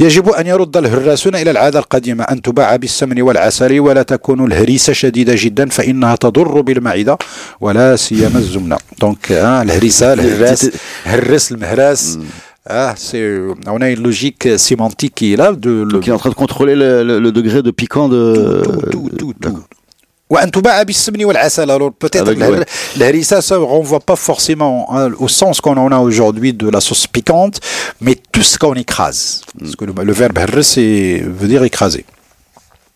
[0.00, 2.24] يجب أن يرد الهراسون إلى العادة القديمة.
[2.24, 7.17] أن تباع بالسمن والعسل ولا تكون الهريسة شديدة جدا فإن فإنها تضر بالمعدة
[7.61, 10.69] ولا سيما الزمنة دونك الهريسة الهراس
[11.05, 12.17] هرس المهراس
[12.69, 13.25] Ah, c'est,
[13.75, 15.49] on a une logique sémantique qui est là.
[15.65, 15.99] De, le...
[16.01, 18.61] qui est en train de contrôler le, le, le degré de piquant de.
[18.65, 19.59] Tout, tout, tout, tout.
[20.29, 22.31] وان تباع بالسمن والعسل alors peut-être
[22.99, 27.07] l'harissa ça renvoie pas forcément hein, au sens qu'on en a aujourd'hui de la sauce
[27.07, 27.61] piquante
[28.01, 30.73] mais tout ce qu'on écrase parce que le, le verbe harris
[31.39, 32.03] veut dire écraser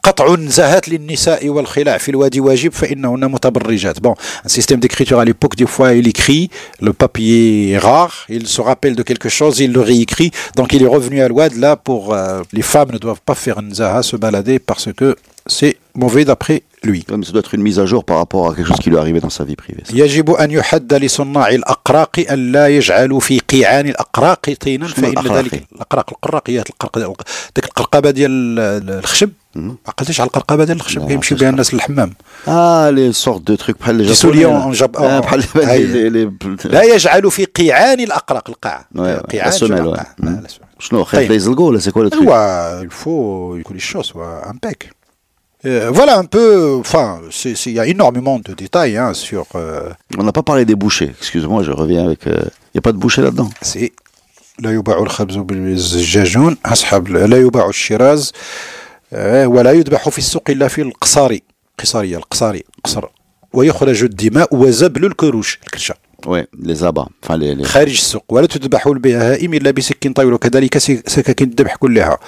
[0.05, 4.13] قطع النزاهات للنساء والخلاع في الوادي واجب فإنهن متبرجات bon
[4.45, 6.49] un système d'écriture à l'époque des fois il écrit
[6.81, 10.81] le papier est rare il se rappelle de quelque chose il le réécrit donc il
[10.83, 14.15] est revenu à l'ouad là pour euh, les femmes ne doivent pas faire nzaha se
[14.15, 15.15] balader parce que
[15.47, 17.05] c'est mauvais d'après lui.
[17.09, 18.97] Mais ça doit être une mise à jour par rapport à quelque chose qui lui
[18.97, 19.83] est arrivé dans sa vie privée.
[19.93, 26.09] يجب أن يحد لصناع الأقراق أن لا يجعلوا في قيعان الأقراق طينا فإن ذلك الأقراق
[26.11, 27.21] القراقيات القرق
[27.55, 32.12] ديك القرقبة ديال الخشب ما عقلتيش على القرقبة ديال الخشب كيمشي بها الناس للحمام
[32.48, 35.44] آه لي سورت دو تروك بحال لي سوليون جاب بحال
[36.64, 38.86] لا يجعل في قيعان الأقراق القاع
[39.30, 39.52] قيعان
[40.78, 42.28] شنو خايف يزلقوا ولا سي كوا لو تروك
[42.82, 44.96] الفو يكون الشو سوا امبيك
[45.98, 49.46] voilà un peu, enfin, il y a énormément de détails hein, sur.
[49.56, 49.90] Euh...
[50.16, 52.20] On n'a pas parlé des bouchers, excuse-moi, je reviens avec.
[52.26, 52.44] Il euh,
[52.74, 53.50] n'y a pas de bouchers là-dedans.
[53.62, 53.92] C'est.
[54.58, 58.85] لا يباع الخبز بالزجاجون أصحاب لا يباع الشراز آه،
[59.46, 61.42] ولا يذبح في السوق إلا في القصاري
[61.78, 63.04] قصارية القصاري قصر.
[63.52, 65.94] ويخرج الدماء وزبل الكروش الكرشة.
[66.26, 67.64] Enfin, les, les...
[67.64, 68.24] خارج السوق.
[68.28, 72.18] ولا تذبح البهائم إلا بسكين طويل وكذلك سكاكين الذبح كلها.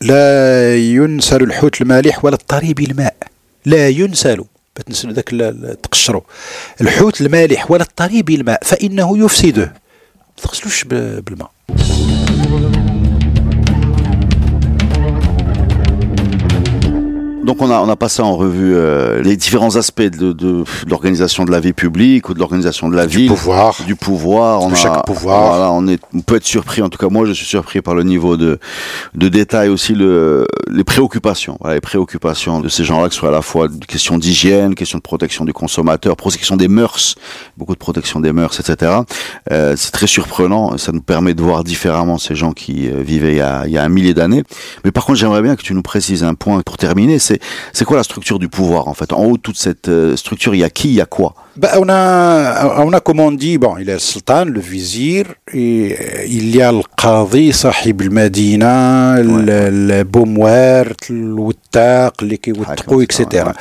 [0.00, 3.16] لا ينسل الحوت المالح ولا الطريب الماء.
[3.66, 4.44] لا ينسل.
[4.76, 5.28] بتنسل ذاك
[5.82, 6.22] تقشروا
[6.80, 9.74] الحوت المالح ولا الطريب الماء فإنه يفسده.
[10.38, 11.50] ما تغسلوش بالماء.
[17.48, 20.64] Donc on a, on a passé en revue euh, les différents aspects de, de, de
[20.86, 23.28] l'organisation de la vie publique ou de l'organisation de la du ville.
[23.28, 23.74] pouvoir.
[23.86, 24.60] Du pouvoir.
[24.62, 25.48] On De a- chaque pouvoir.
[25.48, 27.94] Voilà, on, est, on peut être surpris, en tout cas moi je suis surpris par
[27.94, 28.58] le niveau de,
[29.14, 31.56] de détail aussi, le, les préoccupations.
[31.60, 34.74] Voilà, les préoccupations de ces gens-là, que ce soit à la fois une question d'hygiène,
[34.74, 37.14] question de protection du consommateur, protection des mœurs,
[37.56, 38.92] beaucoup de protection des mœurs, etc.
[39.52, 43.32] Euh, c'est très surprenant, ça nous permet de voir différemment ces gens qui euh, vivaient
[43.32, 44.42] il y, a, il y a un millier d'années.
[44.84, 47.37] Mais par contre, j'aimerais bien que tu nous précises un point pour terminer, c'est
[47.72, 49.12] c'est quoi la structure du pouvoir en fait?
[49.12, 51.34] En haut de toute cette euh, structure, il y a qui, il y a quoi?
[51.56, 54.60] Bah, on, a, on a, comme on dit, bon, il y a le sultan, le
[54.60, 62.22] vizir, et euh, il y a le qadi, sahib al-Madina, le, le Boumwert, le Wuttaq,
[62.22, 63.26] le Kiwuttaqou, etc.
[63.32, 63.52] ouais.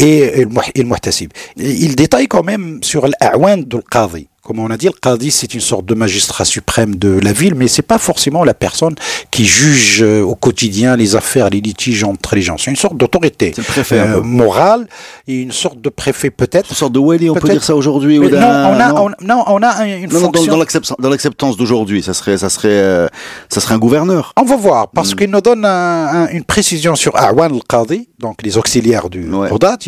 [0.00, 1.30] Et, et le Muhtasib.
[1.56, 5.54] Il détaille quand même sur l'a'wan le qadi comme on a dit, le qadi, c'est
[5.54, 8.94] une sorte de magistrat suprême de la ville, mais c'est pas forcément la personne
[9.30, 12.58] qui juge euh, au quotidien les affaires, les litiges entre les gens.
[12.58, 13.54] C'est une sorte d'autorité
[13.92, 14.86] euh, morale
[15.26, 16.68] et une sorte de préfet peut-être.
[16.68, 18.18] Une sorte de wali, on peut dire ça aujourd'hui.
[18.18, 19.08] Non, non.
[19.22, 20.58] non, on a, une non, fonction.
[20.58, 23.08] Dans, dans l'acceptance d'aujourd'hui, ça serait, ça, serait, euh,
[23.48, 24.34] ça serait un gouverneur.
[24.36, 25.16] On va voir, parce hmm.
[25.16, 29.78] qu'il nous donne une précision sur Awan al-Qadi, donc les auxiliaires du Rodat.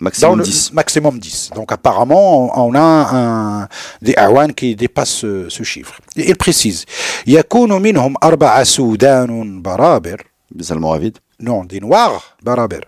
[0.01, 0.73] Maximum le 10.
[0.73, 3.69] maximum 10 donc apparemment on on a un,
[4.03, 6.85] des أعوان qui dépassent ce, ce chiffre Et il précise
[7.27, 11.19] يكون منهم أربعة سودان برابر Des Almoravides.
[11.41, 12.87] Non, des Noirs, Barabers.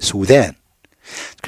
[0.00, 0.52] Soudan.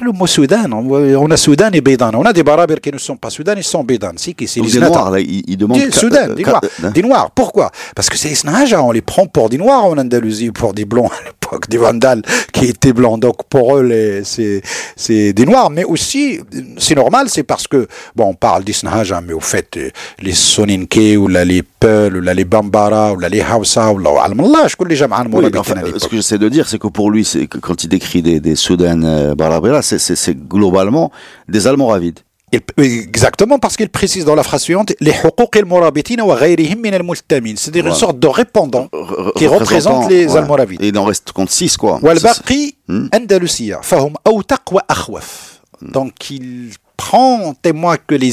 [0.02, 2.12] Le mot Soudan, on, a Soudan et Bédan.
[2.14, 4.12] On a des Barabers qui ne sont pas Soudan, ils sont Bédan.
[4.16, 4.78] Si, qui c'est les.
[4.78, 5.78] Noirs, là, ils, ils demandent.
[5.78, 6.60] Des Soudan, des Noirs.
[6.94, 7.30] Des Noirs.
[7.32, 7.70] Pourquoi?
[7.94, 11.10] Parce que c'est Snaja, on les prend pour des Noirs en Andalousie, pour des Blancs
[11.12, 12.22] à l'époque, des Vandales
[12.52, 13.20] qui étaient Blancs.
[13.20, 14.62] Donc pour eux, les- c'est
[14.96, 15.68] c'est des Noirs.
[15.70, 16.40] Mais aussi,
[16.78, 17.86] c'est normal, c'est parce que,
[18.16, 19.90] bon, on parle des Snaja, mais au fait, euh,
[20.22, 23.98] les Soninke, ou là, les Peul, ou là, les Bambara, ou là, les Hausa, ou
[23.98, 24.94] là, Allah, je connais
[25.60, 28.22] enfin, euh, ce que j'essaie de dire, c'est que pour lui, c'est quand il décrit
[28.22, 31.11] des, des Soudan euh, Barabera, c'est- c'est c'est globalement
[31.53, 32.19] des Almoravides.
[32.53, 37.55] Il- Exactement, parce qu'il précise dans la phrase suivante les حقوق المرابطين وغيرهم من الملتمين
[37.57, 38.05] c'est-à-dire une Voilà.
[38.05, 40.37] sorte de répondant Re- qui représentant, représente les ouais.
[40.37, 41.99] Almoravides Et il en reste compte 6, quoi.
[42.01, 43.07] Ça, والباقي Hmm.
[43.13, 46.45] أندلسية فهم أوثق وأخوف donc il
[47.00, 48.32] prend témoin que les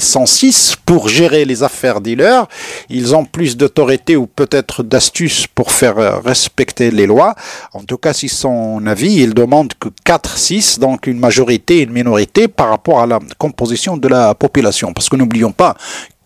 [0.00, 2.46] sont six pour gérer les affaires dealers.
[2.88, 7.34] Ils ont plus d'autorité ou peut-être d'astuces pour faire euh, respecter les lois.
[7.74, 11.92] En tout cas, si son avis, il demande que 4-6, donc une majorité et une
[11.92, 14.94] minorité par rapport à la composition de la population.
[14.94, 15.76] Parce que n'oublions pas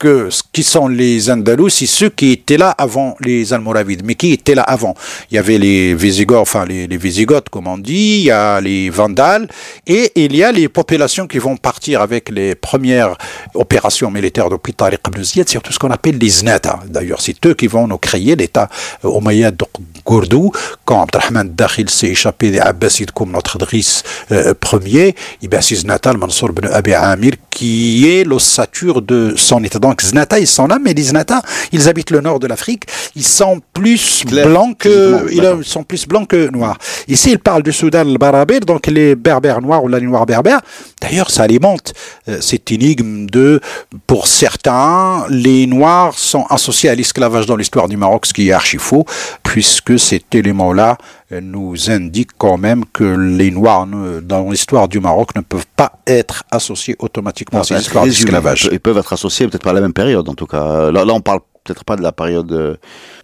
[0.04, 4.02] ce qui sont les Andalous, c'est ceux qui étaient là avant les Almoravides.
[4.04, 4.94] Mais qui étaient là avant?
[5.30, 8.90] Il y avait les Visigoths, enfin les, les comme on dit, il y a les
[8.90, 9.48] Vandales,
[9.86, 13.16] et il y a les populations qui vont partir avec les premières
[13.54, 16.80] opérations militaires depuis Tariq ibn Ziyad, surtout ce qu'on appelle les Znata.
[16.86, 18.68] D'ailleurs, c'est eux qui vont nous créer l'État
[19.02, 19.64] Omeyyade de
[20.04, 20.52] Gourdou,
[20.84, 25.76] quand Abdelrahman Dakhil s'est échappé des Abbasides comme notre Driss euh, premier, et bien c'est
[25.76, 29.78] Znata, le Mansour ibn Abi Amir, qui est l'ossature de son État.
[29.78, 32.84] Donc Znata, ils sont là, mais les Znata, ils habitent le nord de l'Afrique,
[33.14, 36.78] ils sont plus blancs que, ils sont plus blancs que noirs.
[37.08, 40.60] Ici, il parle du Soudan le Barabir, donc les berbères noirs ou la noire berbère.
[41.00, 41.92] D'ailleurs, ça alimente
[42.28, 43.60] euh, cette énigme de,
[44.06, 48.52] pour certains, les noirs sont associés à l'esclavage dans l'histoire du Maroc, ce qui est
[48.52, 49.04] archi faux,
[49.42, 55.00] puisque cet élément-là euh, nous indique quand même que les noirs ne- dans l'histoire du
[55.00, 58.68] Maroc ne peuvent pas être associés automatiquement à ces histoires d'esclavage.
[58.72, 60.90] Ils peuvent être associés peut-être pas à la même période, en tout cas.
[60.90, 62.50] Là, là on parle peut-être pas de la période.
[62.52, 62.74] euh,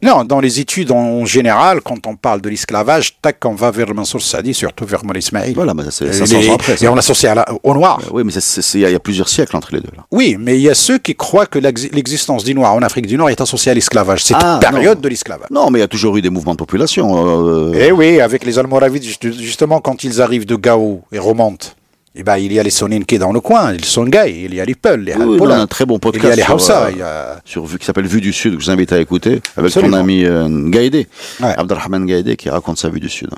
[0.03, 3.87] Non, dans les études en général, quand on parle de l'esclavage, tac, on va vers
[3.87, 5.55] le Mansour Sadi, surtout vers Moulay Ismail.
[5.55, 6.77] Voilà, mais ça, c'est Et 500 les- ans après.
[6.77, 6.85] ça.
[6.85, 8.01] Et on l'associe la- au noir.
[8.05, 9.75] Euh, Oui, mais c'est- c'est- c'est- il y, a- il y a plusieurs siècles entre
[9.75, 9.91] les deux.
[9.97, 10.05] Là.
[10.13, 13.07] Oui, mais il y a ceux qui croient que l'exi- l'existence du noir en Afrique
[13.07, 14.25] du Nord est associée à l'esclavage.
[14.25, 15.03] Cette Ah, période non.
[15.03, 15.49] de l'esclavage.
[15.51, 17.09] Non, mais il y a toujours eu des mouvements de population.
[17.49, 21.69] euh, Eh oui, avec les Almoravides, juste- justement, quand ils arrivent de Gao et remontent,
[22.18, 24.66] eh ben, il y a les Soninké dans le coin, les Songhai, il y a
[24.66, 26.36] les Peuls, les oui, oui, Halpola, on a un très bon il y a podcast
[26.38, 27.42] les sur, Hausa, euh, il y a...
[27.44, 29.98] sur Vue qui s'appelle Vue du Sud, que je vous invite à écouter, avec Absolument.
[29.98, 31.08] ton ami euh, Gaïdé,
[31.42, 31.54] Ouais.
[31.58, 33.30] Abdelrahman Gaïdé, qui raconte sa vue du Sud.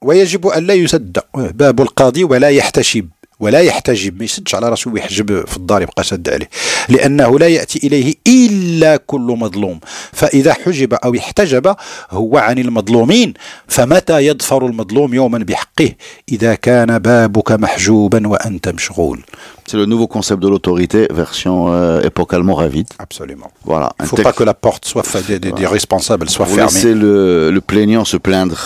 [0.00, 3.08] ويجب أن لا يسد باب القاضي ولا يحتشب
[3.39, 6.49] ولا يحتجب ما يسدش على راسه ويحجب في الدار يبقى شد عليه
[6.89, 9.79] لأنه لا يأتي إليه إلا كل مظلوم
[10.11, 11.75] فإذا حجب أو احتجب
[12.11, 13.33] هو عن المظلومين
[13.67, 15.89] فمتى يظفر المظلوم يوما بحقه
[16.31, 19.23] إذا كان بابك محجوبا وأنت مشغول
[19.65, 22.87] C'est le nouveau concept de l'autorité, version euh, époque almoravide.
[22.99, 23.49] Absolument.
[23.63, 23.93] Voilà.
[23.99, 26.73] Il ne faut pas que la porte soit des, des, des, responsables soit Vous fermée.
[26.73, 28.59] laissez le, le plaignant se plaindre.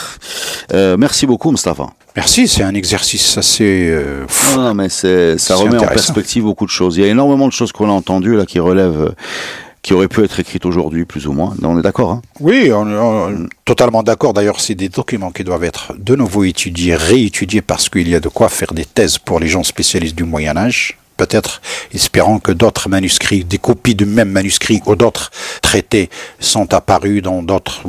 [0.74, 1.88] Euh, merci beaucoup, Mustafa.
[2.18, 3.90] Merci, c'est un exercice assez.
[3.92, 6.98] Euh, non, non, mais c'est, ça remet en perspective beaucoup de choses.
[6.98, 9.16] Il y a énormément de choses qu'on a entendues là qui relèvent, euh,
[9.84, 11.54] qui auraient pu être écrites aujourd'hui, plus ou moins.
[11.62, 12.22] On est d'accord, hein?
[12.40, 14.34] Oui, on, on- totalement d'accord.
[14.34, 18.20] D'ailleurs, c'est des documents qui doivent être de nouveau étudiés, réétudiés, parce qu'il y a
[18.20, 20.98] de quoi faire des thèses pour les gens spécialistes du Moyen Âge.
[21.18, 21.62] Peut-être
[21.94, 26.10] espérant que d'autres manuscrits, des copies du même manuscrit ou d'autres traités
[26.40, 27.82] sont apparus dans d'autres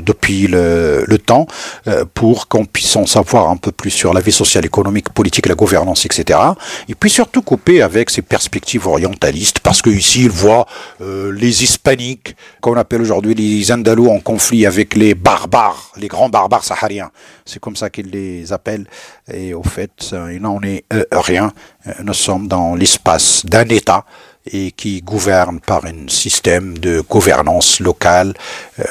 [0.00, 1.46] depuis le, le temps
[1.88, 5.46] euh, pour qu'on puisse en savoir un peu plus sur la vie sociale, économique, politique,
[5.46, 6.38] la gouvernance, etc.
[6.88, 10.66] Et puis surtout couper avec ces perspectives orientalistes, parce que ici il voit
[11.00, 16.28] euh, les hispaniques, qu'on appelle aujourd'hui les andalous, en conflit avec les barbares, les grands
[16.28, 17.10] barbares sahariens.
[17.44, 18.86] C'est comme ça qu'ils les appellent.
[19.32, 21.52] Et au fait, il n'en est euh, rien.
[21.86, 24.04] Euh, Nous sommes dans l'espace d'un État
[24.52, 28.34] et qui gouverne par un système de gouvernance locale,
[28.78, 28.84] euh,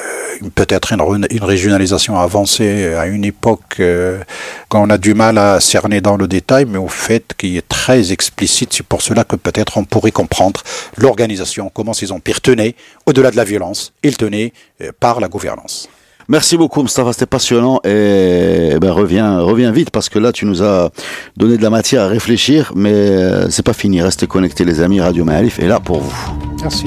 [0.54, 4.22] peut-être une, régionalisation avancée à une époque euh,
[4.68, 8.12] qu'on a du mal à cerner dans le détail, mais au fait qui est très
[8.12, 8.72] explicite.
[8.72, 10.62] C'est pour cela que peut-être on pourrait comprendre
[10.96, 12.74] l'organisation, comment ces empires tenaient,
[13.06, 15.88] au-delà de la violence, ils tenaient euh, par la gouvernance.
[16.28, 20.44] Merci beaucoup, Mustafa, c'était passionnant et eh ben, reviens, reviens vite parce que là, tu
[20.44, 20.90] nous as
[21.36, 24.02] donné de la matière à réfléchir, mais euh, c'est pas fini.
[24.02, 25.00] Restez connectés, les amis.
[25.00, 26.32] Radio Maalif est là pour vous.
[26.60, 26.86] Merci.